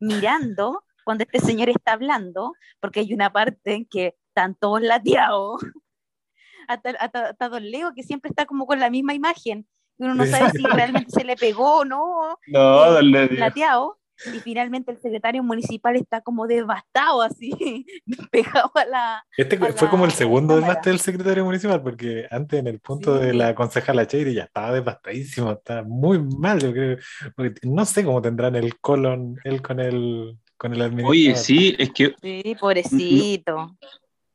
[0.00, 5.60] mirando cuando este señor está hablando, porque hay una parte en que están todos lateados,
[6.68, 9.66] hasta, hasta, hasta Don Leo, que siempre está como con la misma imagen,
[10.00, 12.38] uno no sabe si realmente se le pegó o no.
[12.46, 13.28] No, dale.
[13.28, 13.98] Plateado.
[14.26, 17.86] Y finalmente el secretario municipal está como devastado, así,
[18.30, 19.24] pegado a la.
[19.34, 23.32] Este fue como el segundo devaste del secretario municipal, porque antes en el punto de
[23.32, 26.98] la concejala Cheire ya estaba devastadísimo, estaba muy mal, yo creo.
[27.62, 31.10] no sé cómo tendrán el colon él con el, con el administrador.
[31.12, 32.14] Oye, sí, es que.
[32.20, 33.74] Sí, pobrecito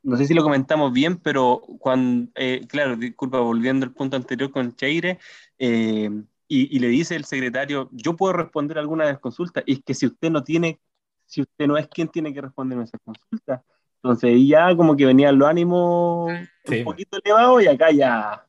[0.06, 4.52] no sé si lo comentamos bien, pero cuando, eh, claro, disculpa, volviendo al punto anterior
[4.52, 5.18] con Cheire,
[5.60, 6.10] eh,
[6.48, 9.94] y, le dice el secretario, yo puedo responder alguna de las consultas, y es que
[9.94, 10.80] si usted no tiene,
[11.26, 13.62] si usted no es quien tiene que responder esas consultas,
[13.96, 16.32] entonces ya como que venían los ánimos
[16.68, 18.46] un poquito elevados y acá ya...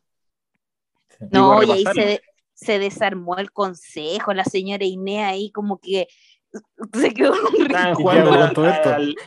[1.31, 2.21] No, y ahí se,
[2.53, 6.09] se, desarmó el consejo, la señora Inés ahí como que
[6.93, 8.13] se quedó un rico.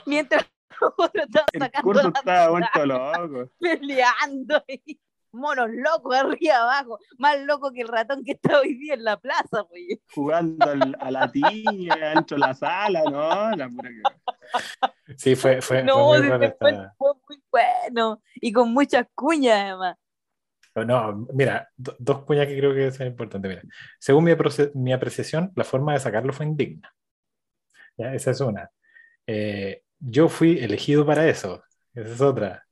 [0.05, 0.45] Mientras
[1.53, 3.51] el curso estaba vuelto loco.
[3.59, 4.99] Peleando y
[5.31, 9.17] monos locos arriba abajo, más loco que el ratón que está hoy día en la
[9.17, 9.99] plaza, pues.
[10.13, 10.65] Jugando
[10.99, 13.55] a la tiña, dentro de la sala, ¿no?
[13.55, 15.15] La pura que...
[15.17, 16.73] Sí, fue, fue, no, fue, muy fue,
[17.27, 19.97] muy bueno y con muchas cuñas además.
[20.75, 23.49] No, mira, dos cuñas que creo que son importantes.
[23.49, 23.61] Mira,
[23.99, 24.31] según mi,
[24.75, 26.93] mi apreciación, la forma de sacarlo fue indigna.
[27.97, 28.13] ¿Ya?
[28.13, 28.71] Esa es una.
[29.27, 31.63] Eh, yo fui elegido para eso.
[31.93, 32.65] Esa es otra.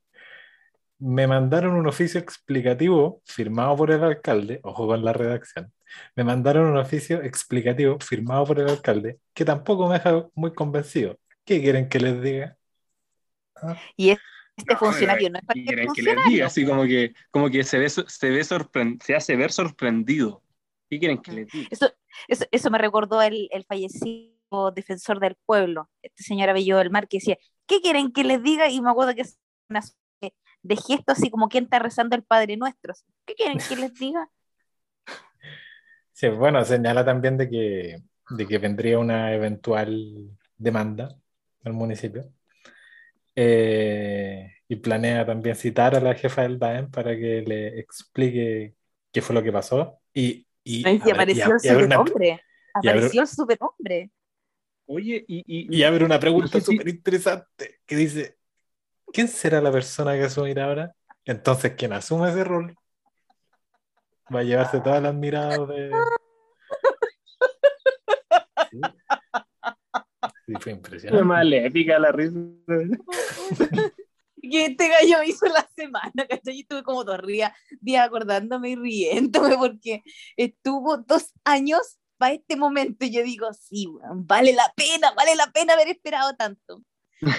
[0.99, 5.71] Me mandaron un oficio explicativo firmado por el alcalde, ojo con la redacción.
[6.15, 11.19] Me mandaron un oficio explicativo firmado por el alcalde que tampoco me deja muy convencido.
[11.45, 12.57] ¿Qué quieren que les diga?
[13.55, 13.77] ¿Ah?
[13.95, 14.09] Y
[14.57, 16.47] este funcionario no es para quieren que les diga?
[16.47, 20.43] Así como que, como que se, ve, se, ve se hace ver sorprendido.
[20.89, 21.67] ¿Qué quieren que les diga?
[21.69, 21.93] Eso,
[22.27, 27.07] eso, eso me recordó el, el fallecido defensor del pueblo, este señor Abello del Mar,
[27.07, 27.37] que decía,
[27.67, 28.69] ¿qué quieren que les diga?
[28.69, 29.37] Y me acuerdo que es
[29.69, 29.81] una
[30.63, 32.93] de gesto así como quien está rezando el Padre Nuestro.
[33.25, 34.29] ¿Qué quieren que les diga?
[36.11, 38.01] Sí, bueno, señala también de que,
[38.31, 41.15] de que vendría una eventual demanda
[41.63, 42.31] al municipio.
[43.35, 48.73] Eh, y planea también citar a la jefa del DAEM para que le explique
[49.11, 49.99] qué fue lo que pasó.
[50.11, 52.41] Y, y, apareció el superhombre.
[52.73, 54.11] Apareció el superhombre.
[54.87, 55.43] Oye, y...
[55.45, 58.36] Y, y a ver, una pregunta súper interesante que dice,
[59.17, 60.95] ¿quién será la persona que asumirá ahora?
[61.25, 62.75] Entonces, quien asume ese rol
[64.31, 65.91] va a llevarse todas las miradas de.
[68.69, 68.81] Sí,
[70.45, 71.17] sí fue impresionante.
[71.17, 72.37] Fue maléfica la risa.
[74.39, 76.57] que este gallo hizo la semana, ¿cachai?
[76.57, 77.51] Y estuve como dos días,
[77.81, 80.03] días acordándome y riéndome porque
[80.35, 83.03] estuvo dos años para este momento.
[83.03, 86.83] Y yo digo, sí, vale la pena, vale la pena haber esperado tanto.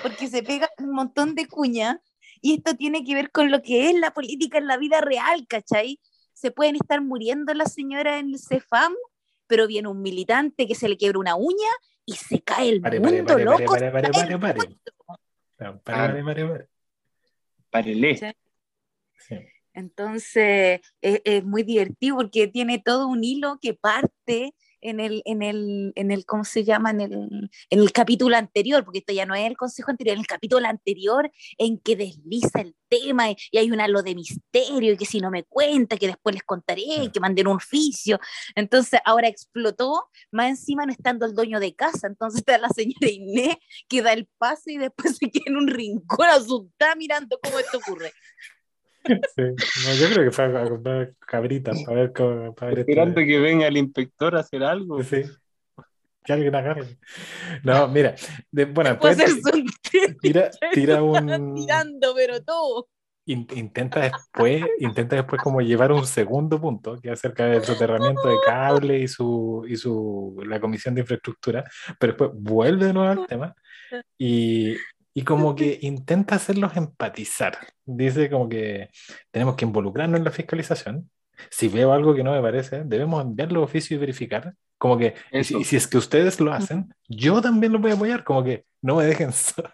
[0.02, 1.98] Porque se pega un montón de cuñas
[2.40, 5.46] y esto tiene que ver con lo que es la política en la vida real,
[5.48, 6.00] ¿cachai?
[6.32, 8.94] Se pueden estar muriendo las señoras en el CEFAM,
[9.46, 11.68] pero viene un militante que se le quiebra una uña
[12.04, 13.72] y se cae el Pare, pare, mundo, pare, pare, loco.
[13.72, 14.58] pare, pare, pare, pare.
[14.58, 14.78] mundo.
[15.56, 16.68] Pare, pare, pare,
[17.70, 17.94] pare.
[18.16, 18.26] Sí.
[19.18, 19.36] Sí.
[19.74, 25.42] Entonces es, es muy divertido porque tiene todo un hilo que parte en el, en
[25.42, 26.90] el, en el ¿cómo se llama?
[26.90, 27.12] En el,
[27.70, 30.66] en el capítulo anterior, porque esto ya no es el consejo anterior, en el capítulo
[30.66, 35.04] anterior en que desliza el tema y, y hay un halo de misterio y que
[35.04, 37.10] si no me cuenta, que después les contaré, Sí.
[37.12, 38.18] que manden un oficio.
[38.54, 43.08] Entonces ahora explotó, más encima no estando el dueño de casa, entonces está la señora
[43.10, 43.56] Inés
[43.88, 47.78] que da el pase y después se queda en un rincón asustada mirando cómo esto
[47.78, 48.12] ocurre.
[49.08, 49.42] Sí.
[49.42, 52.54] No, yo creo que fue a comprar cabritas para ver cómo.
[52.54, 55.02] Para ver Esperando que venga el inspector a hacer algo.
[55.02, 55.22] Sí.
[56.24, 56.98] Que alguien agarre.
[57.62, 58.14] No, mira.
[58.50, 59.52] de- bueno, Puede después
[60.20, 61.54] tira, tira Están un.
[61.54, 62.88] tirando, pero todo.
[63.26, 68.26] in- intenta después, intenta después como llevar un segundo punto, que es acerca del soterramiento
[68.28, 71.64] de cable y su, y su la comisión de infraestructura,
[71.98, 73.54] pero después vuelve de nuevo al tema
[74.16, 74.74] y,
[75.18, 77.58] y como que intenta hacerlos empatizar.
[77.84, 78.88] Dice como que
[79.32, 81.10] tenemos que involucrarnos en la fiscalización.
[81.50, 84.54] Si veo algo que no me parece, debemos enviar los oficios y verificar.
[84.78, 87.90] Como que, y si, y si es que ustedes lo hacen, yo también lo voy
[87.90, 88.22] a apoyar.
[88.22, 89.72] Como que no me dejen solo.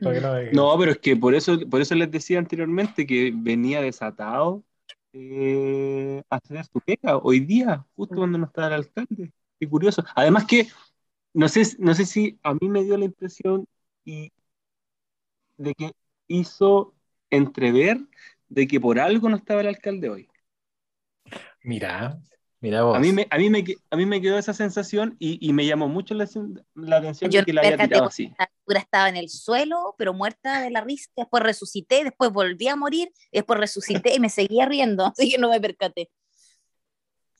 [0.00, 3.30] No me dejen No, pero es que por eso, por eso les decía anteriormente que
[3.34, 4.64] venía desatado
[5.12, 9.30] eh, a hacer su pega hoy día, justo cuando no estaba el alcalde.
[9.60, 10.02] Qué curioso.
[10.14, 10.68] Además que
[11.34, 13.66] no sé, no sé si a mí me dio la impresión
[14.08, 14.32] y
[15.58, 15.92] de que
[16.28, 16.94] hizo
[17.28, 17.98] entrever
[18.48, 20.28] de que por algo no estaba el alcalde hoy.
[21.62, 22.18] Mira,
[22.60, 22.96] mira vos.
[22.96, 25.66] A mí me, a mí me, a mí me quedó esa sensación y, y me
[25.66, 26.26] llamó mucho la,
[26.74, 28.32] la atención Yo de que la percaté tirado así.
[28.38, 31.10] La criatura estaba en el suelo, pero muerta de la risa.
[31.14, 35.50] Después resucité, después volví a morir, después resucité y me seguía riendo, así que no
[35.50, 36.08] me percaté.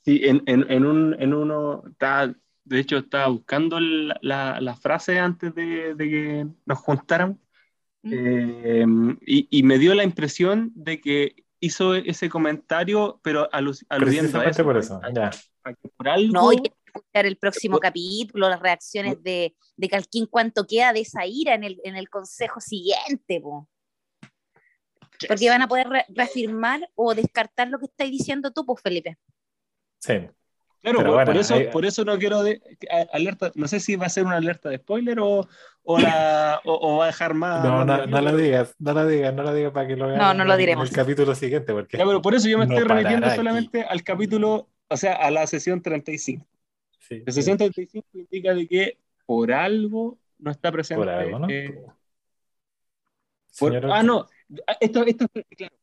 [0.04, 2.34] Sí, en, en, en, un, en uno, estaba,
[2.68, 7.40] de hecho, estaba buscando la, la, la frase antes de, de que nos juntaran
[8.00, 8.12] Mm.
[8.14, 8.86] eh,
[9.26, 14.44] y, y me dio la impresión de que hizo ese comentario, pero alus- aludiendo a
[14.44, 15.30] eso, por eso, ya.
[15.64, 19.88] a que por algo, No, y escuchar el próximo Por- capítulo, las reacciones de, de
[19.88, 23.68] Calquín, cuánto queda de esa ira en el, en el consejo siguiente, po.
[25.26, 29.18] porque van a poder re- reafirmar o descartar lo que estáis diciendo tú, pues Felipe.
[29.98, 30.14] Sí.
[30.82, 32.60] Claro, por, bueno, por eso, hay- por eso no quiero de-
[33.12, 35.46] alerta, no sé si va a ser una alerta de spoiler o,
[35.82, 37.64] o, la, o, o va a dejar más.
[37.64, 40.18] No, no, no lo digas, no lo digas, no lo digas para que lo vean
[40.18, 40.84] No, no lo diremos.
[40.84, 43.36] En el capítulo siguiente, porque Ya, pero por eso yo me No estoy remitiendo aquí.
[43.36, 46.46] solamente al capítulo, o sea, a la sesión 35.
[47.00, 51.00] sí, La sesión 35 indica de que por algo no está presente.
[51.00, 51.48] por algo, ¿no?
[51.48, 51.82] eh,
[53.58, 54.26] por- ah, no,
[54.80, 55.26] esto, esto,
[55.56, 55.74] claro.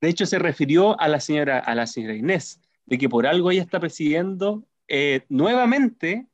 [0.00, 3.50] De hecho, se refirió a la señora, a la señora Inés, de que por algo
[3.50, 6.26] ella está presidiendo eh, nuevamente,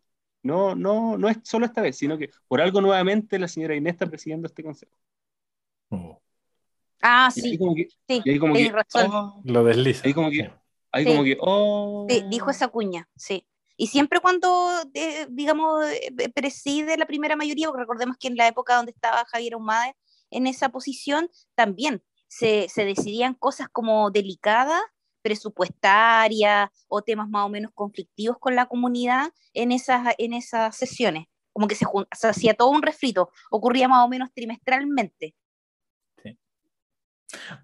[0.42, 3.94] no, no, no es solo esta vez, sino que por algo nuevamente la señora Inés
[3.94, 4.92] está presidiendo este consejo.
[7.03, 9.11] Ah, Y ahí sí, como que, sí, y ahí como tienes que, razón.
[9.12, 10.07] oh, Lo desliza.
[10.07, 10.51] Ahí como que-
[10.92, 11.11] ahí Sí.
[11.11, 12.07] como que, oh.
[12.09, 13.46] Sí, dijo esa cuña, sí.
[13.76, 18.46] Y siempre cuando, eh, digamos, eh, preside la primera mayoría, porque recordemos que en la
[18.48, 19.94] época donde estaba Javier Ahumada
[20.30, 24.82] en esa posición, también se, se decidían cosas como delicadas,
[25.22, 31.26] presupuestarias o temas más o menos conflictivos con la comunidad en esas, en esas sesiones.
[31.52, 35.34] Como que se, se hacía todo un refrito, ocurría más o menos trimestralmente.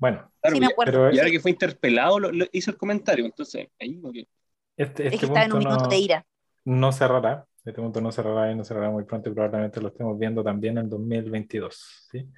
[0.01, 3.25] Bueno, Claro, Sí, me pero Y ahora que fue interpelado, lo, lo- hizo el comentario.
[3.25, 4.29] Entonces, ahí como que.
[4.77, 6.27] este, es este que estaba en un minuto no, de ira.
[6.65, 7.47] no cerrará.
[7.65, 10.79] Este punto no cerrará y no cerrará muy pronto y probablemente lo estemos viendo también
[10.79, 12.07] en 2022.
[12.13, 12.29] ¿sí?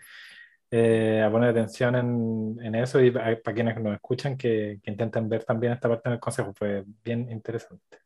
[0.71, 4.91] Eh, a poner atención en, en eso y para, para quienes nos escuchan que, que
[4.91, 7.99] intenten ver también esta parte del consejo, fue bien interesante.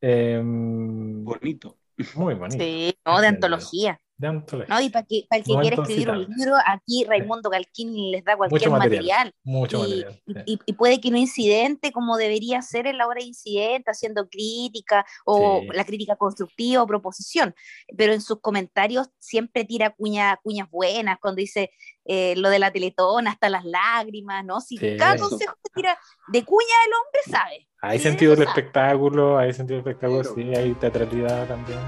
[0.00, 1.78] Eh, Bonito.
[2.16, 2.64] muy bonito.
[2.64, 4.00] Sí, no, de antología.
[4.18, 8.22] No, y para que, para el que quiera escribir un libro, aquí Raimundo Calquín les
[8.22, 9.02] da cualquier Mucho material.
[9.02, 9.34] material.
[9.42, 10.22] Mucho y, material.
[10.26, 10.40] y- sí.
[10.46, 14.28] y- y puede que no incidente como debería ser en la hora de incidente, haciendo
[14.28, 15.68] crítica o Sí.
[15.74, 17.52] la crítica constructiva o proposición,
[17.96, 21.70] pero en sus comentarios siempre tira cuña, cuñas buenas, cuando dice
[22.04, 24.60] eh, lo de la teletón hasta las lágrimas, ¿no?
[24.60, 24.96] Si Sí.
[24.98, 25.28] cada Eso.
[25.30, 25.96] consejo que tira
[26.32, 27.68] de cuña el hombre sabe.
[27.80, 30.34] Hay Sí, sentido del espectáculo, hay sentido del espectáculo, Claro.
[30.34, 31.78] sí, hay teatralidad también.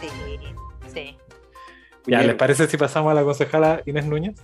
[0.00, 0.08] Sí.
[0.94, 1.16] Sí.
[2.10, 2.22] Ya.
[2.22, 4.34] ¿les parece si pasamos a la concejala Inés Núñez?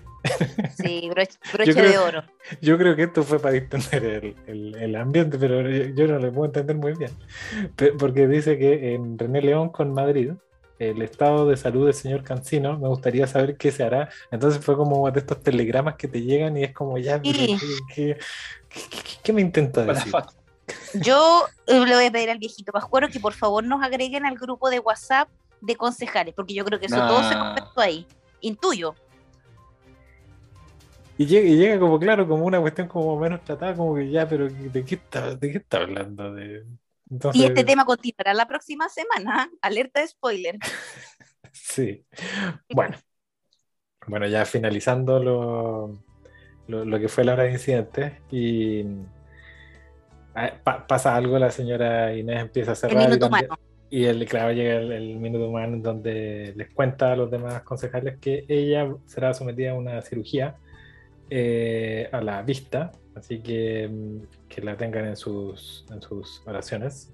[0.77, 2.23] Sí, broche, broche Yo creo- de oro.
[2.61, 6.19] Yo creo que esto fue para distender el, el- el ambiente, pero yo, yo no
[6.19, 7.11] lo puedo entender muy bien.
[7.99, 10.33] Porque dice que en René León con Madrid,
[10.79, 14.09] el estado de salud del señor Cancino, me gustaría saber qué se hará.
[14.31, 17.33] Entonces fue como de estos telegramas que te llegan y es como ya, Sí.
[17.33, 17.57] ¿qué,
[17.95, 18.19] qué-
[18.69, 18.81] qué-
[19.23, 20.13] qué me intenta decir?
[20.95, 24.37] Yo eh, le voy a pedir al viejito Pascuero que por favor nos agreguen al
[24.37, 25.29] grupo de WhatsApp
[25.61, 28.07] de concejales, porque yo creo que eso todo se conversó ahí.
[28.41, 28.95] Intuyo.
[31.17, 34.29] Y llega, y llega como, claro, como una cuestión como menos tratada, como que ya,
[34.29, 36.33] pero ¿de qué está, de qué está hablando?
[36.35, 36.65] De...
[37.11, 39.49] Entonces, Y este tema continuará la próxima semana.
[39.63, 40.59] Alerta de spoiler.
[41.57, 42.05] Sí.
[42.69, 42.97] Bueno.
[44.09, 46.03] Bueno, ya finalizando lo,
[46.67, 48.85] lo, lo que fue la hora de incidentes y
[50.35, 53.63] ah, pa- pasa algo, la señora Inés empieza a El cerrar y, minuto también- humano.
[53.97, 58.19] Y el, claro, llega el, el minuto humano donde les cuenta a los demás concejales
[58.21, 60.57] que ella será sometida a una cirugía
[61.31, 64.17] eh, a la vista, así que, mm,
[64.49, 67.13] que la tengan en sus, en sus oraciones.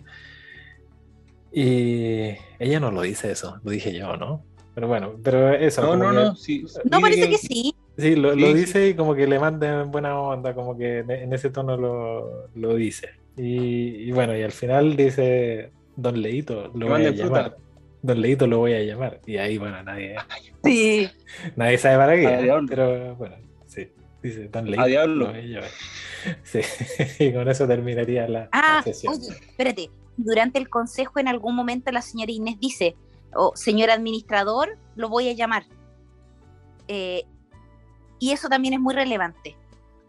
[1.52, 4.44] Y ella no lo dice eso, lo dije yo, ¿no?
[4.74, 5.82] Pero bueno, pero eso.
[5.82, 6.36] No, no, que- no.
[6.36, 7.74] Sí, No, parece que sí.
[7.98, 11.00] Sí, lo, lo Sí, dice y como que le manda en buena onda, como que
[11.00, 13.08] en, en ese tono lo, lo dice.
[13.36, 17.24] Y, y bueno, y al final dice, Don Leito, lo voy a fruta.
[17.24, 17.56] llamar.
[18.02, 19.20] Don Leito lo voy a llamar.
[19.26, 20.16] Y ahí, bueno, nadie,
[20.64, 21.08] Sí.
[21.56, 23.36] nadie sabe para qué, pero bueno,
[23.66, 23.88] sí.
[24.22, 24.82] Dice Don Leito.
[24.82, 25.14] A diablo.
[25.26, 25.70] lo voy a llamar.
[26.42, 26.60] Sí,
[27.18, 29.14] y con eso terminaría la, la Ah, sesión.
[29.14, 29.90] oye, espérate.
[30.16, 32.94] Durante el consejo, en algún momento, la señora Inés dice:
[33.34, 35.64] oh, Señor administrador, lo voy a llamar.
[36.88, 37.24] Eh,
[38.18, 39.56] y eso también es muy relevante,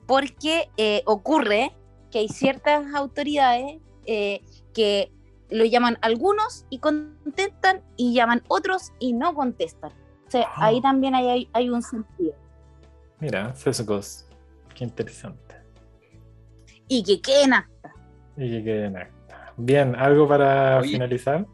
[0.07, 1.71] porque eh, ocurre
[2.11, 4.41] que hay ciertas autoridades eh,
[4.73, 5.11] que
[5.51, 9.91] lo llaman algunos y contestan, y llaman otros y no contestan.
[10.27, 10.65] O sea, Ah.
[10.67, 12.33] ahí también hay, hay, hay un sentido.
[13.19, 14.25] Mira, sesgos.
[14.73, 15.55] Qué interesante.
[16.87, 17.93] Y que queden acta.
[18.37, 19.53] Y que quede en acta.
[19.57, 20.89] Bien, ¿algo para Oye.
[20.93, 21.45] finalizar?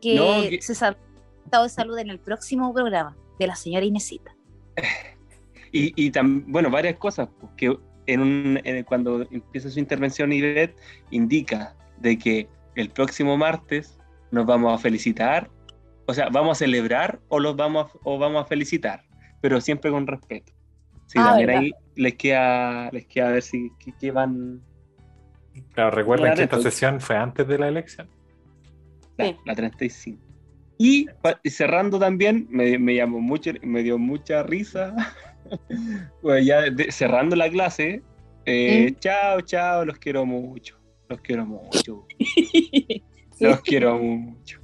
[0.00, 0.96] Que, No, que- se sabe
[1.44, 4.34] estado de salud en el próximo programa de la señora Inesita.
[5.72, 10.76] Y, y tam- bueno, varias cosas, porque en un, en- cuando empieza su intervención Ivette
[11.10, 13.98] indica de que el próximo martes
[14.30, 15.50] nos vamos a felicitar,
[16.06, 19.04] o sea, vamos a celebrar o los vamos a, o vamos a felicitar,
[19.40, 20.52] pero siempre con respeto.
[21.06, 21.62] Sí, Ah, también verdad.
[21.62, 23.70] ahí les queda, les queda ver si
[24.00, 24.60] qué, van
[25.72, 28.08] Claro, recuerden que esta sesión fue antes de la elección.
[29.16, 29.36] la, Sí.
[29.44, 30.20] la 35.
[30.78, 31.06] Y,
[31.44, 34.94] cerrando también, me, me llamó mucho, me dio mucha risa.
[36.22, 38.02] Pues ya de- cerrando la clase,
[38.46, 38.94] eh, Mm.
[38.98, 40.76] chao, chao, los quiero mucho.
[41.08, 42.06] Los quiero mucho.
[43.40, 44.60] Los quiero mucho.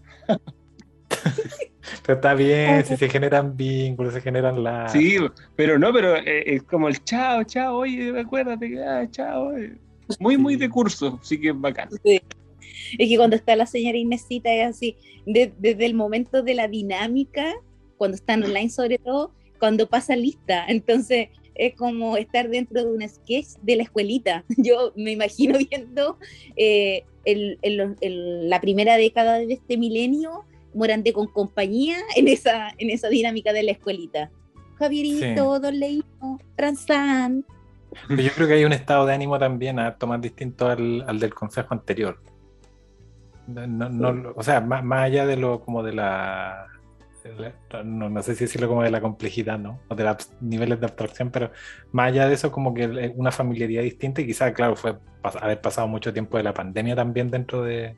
[2.07, 4.89] Pero está bien, si se generan vínculos, se generan la.
[4.89, 5.17] Sí,
[5.57, 9.57] pero no, pero eh, es como el chao, chao, oye, acuérdate que ah, chao.
[9.57, 9.77] eh.
[10.19, 11.89] Muy, muy de curso, sí que es bacán.
[12.05, 12.21] Sí.
[12.99, 16.69] Es que cuando está la señora Inesita es así, de- desde el momento de la
[16.69, 17.55] dinámica,
[17.97, 20.65] cuando están online sobre todo, cuando pasa lista.
[20.69, 21.29] Entonces
[21.61, 24.45] es como estar dentro de un sketch de la escuelita.
[24.57, 26.19] Yo me imagino viendo
[26.57, 32.71] eh, el- el- el- la primera década de este milenio, Morante con compañía, en esa,
[32.79, 34.31] en esa dinámica de la escuelita.
[34.79, 37.45] Javierito, Don Leito, Transan.
[38.09, 41.19] Pero yo creo que hay un estado de ánimo también harto más distinto al, al
[41.19, 42.19] del consejo anterior.
[43.49, 46.67] No, no- o sea, más, más allá de lo como de la-
[47.85, 49.81] no, no sé si decirlo como de la complejidad, ¿no?
[49.89, 51.51] O de los niveles de abstracción, pero
[51.93, 55.41] más allá de eso, como que es una familiaridad distinta y quizás, claro, fue pas-
[55.43, 57.97] haber pasado mucho tiempo de la pandemia también dentro de,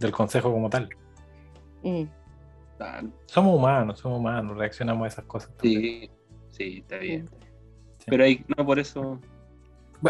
[0.00, 0.88] del consejo como tal.
[1.82, 2.04] Mm.
[3.26, 5.54] Somos humanos, somos humanos, reaccionamos a esas cosas.
[5.56, 5.82] también.
[5.82, 6.10] Sí,
[6.50, 7.28] sí, está bien.
[7.98, 8.04] Sí.
[8.06, 9.20] Pero ahí, no por eso.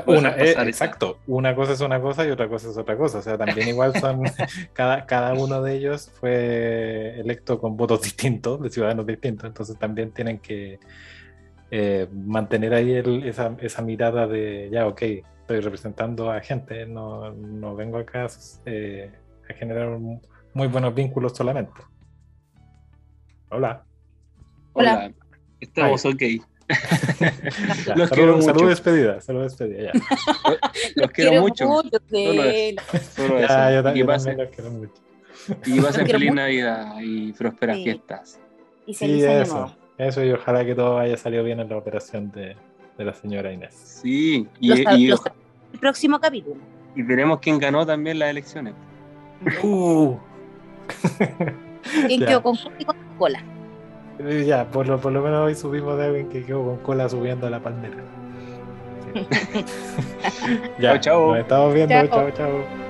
[0.07, 3.19] Una, eh, exacto, una cosa es una cosa y otra cosa es otra cosa.
[3.19, 4.23] O sea, también igual son,
[4.73, 10.13] cada, cada uno de ellos fue electo con votos distintos, de ciudadanos distintos, entonces también
[10.13, 10.79] tienen que
[11.71, 17.33] eh, mantener ahí el- esa, esa mirada de, ya, ok, estoy representando a gente, no,
[17.33, 18.27] no vengo acá
[18.67, 19.13] eh,
[19.49, 20.21] a generar un-
[20.55, 21.81] muy buenos vínculos solamente.
[23.51, 23.85] Hola.
[24.73, 24.93] Hola.
[24.93, 25.15] Hola.
[25.61, 26.23] Estamos ok.
[26.69, 27.33] Ya,
[27.97, 28.69] Los salud- quiero salud mucho.
[28.69, 30.01] despedida, salud despedida, ya.
[30.97, 31.83] Los quiero mucho.
[32.11, 32.77] sí.
[33.15, 33.49] Solo eso.
[33.49, 34.93] Ya, yo, ta- y, pasen, también los quiero mucho.
[35.49, 36.35] y pasen Los quiero feliz mucho.
[36.43, 37.83] Navidad y prósperas Sí.
[37.85, 38.41] fiestas.
[38.87, 39.55] Y Sí, feliz eso.
[39.55, 39.75] nuevo.
[39.99, 42.57] Eso y ojalá que todo haya salido bien en la operación de,
[42.99, 43.75] de la señora Inés.
[44.03, 45.23] Sí, y, Los- y- los-
[45.73, 46.57] el próximo capítulo.
[46.97, 48.75] y veremos quién ganó también las elecciones.
[49.63, 50.17] Uh.
[52.07, 52.27] ¿Quién Ya.
[52.27, 52.57] quedó con
[53.19, 53.43] cola?
[54.19, 57.47] Ya, por lo, por lo menos hoy subimos de alguien que quedó con cola subiendo
[57.47, 57.97] a la palmera.
[60.31, 60.61] Sí.
[60.79, 61.29] ya, Chao, chao.
[61.29, 62.07] Nos estamos viendo.
[62.09, 62.31] Chao.
[62.31, 62.31] chao.
[62.33, 62.84] chao.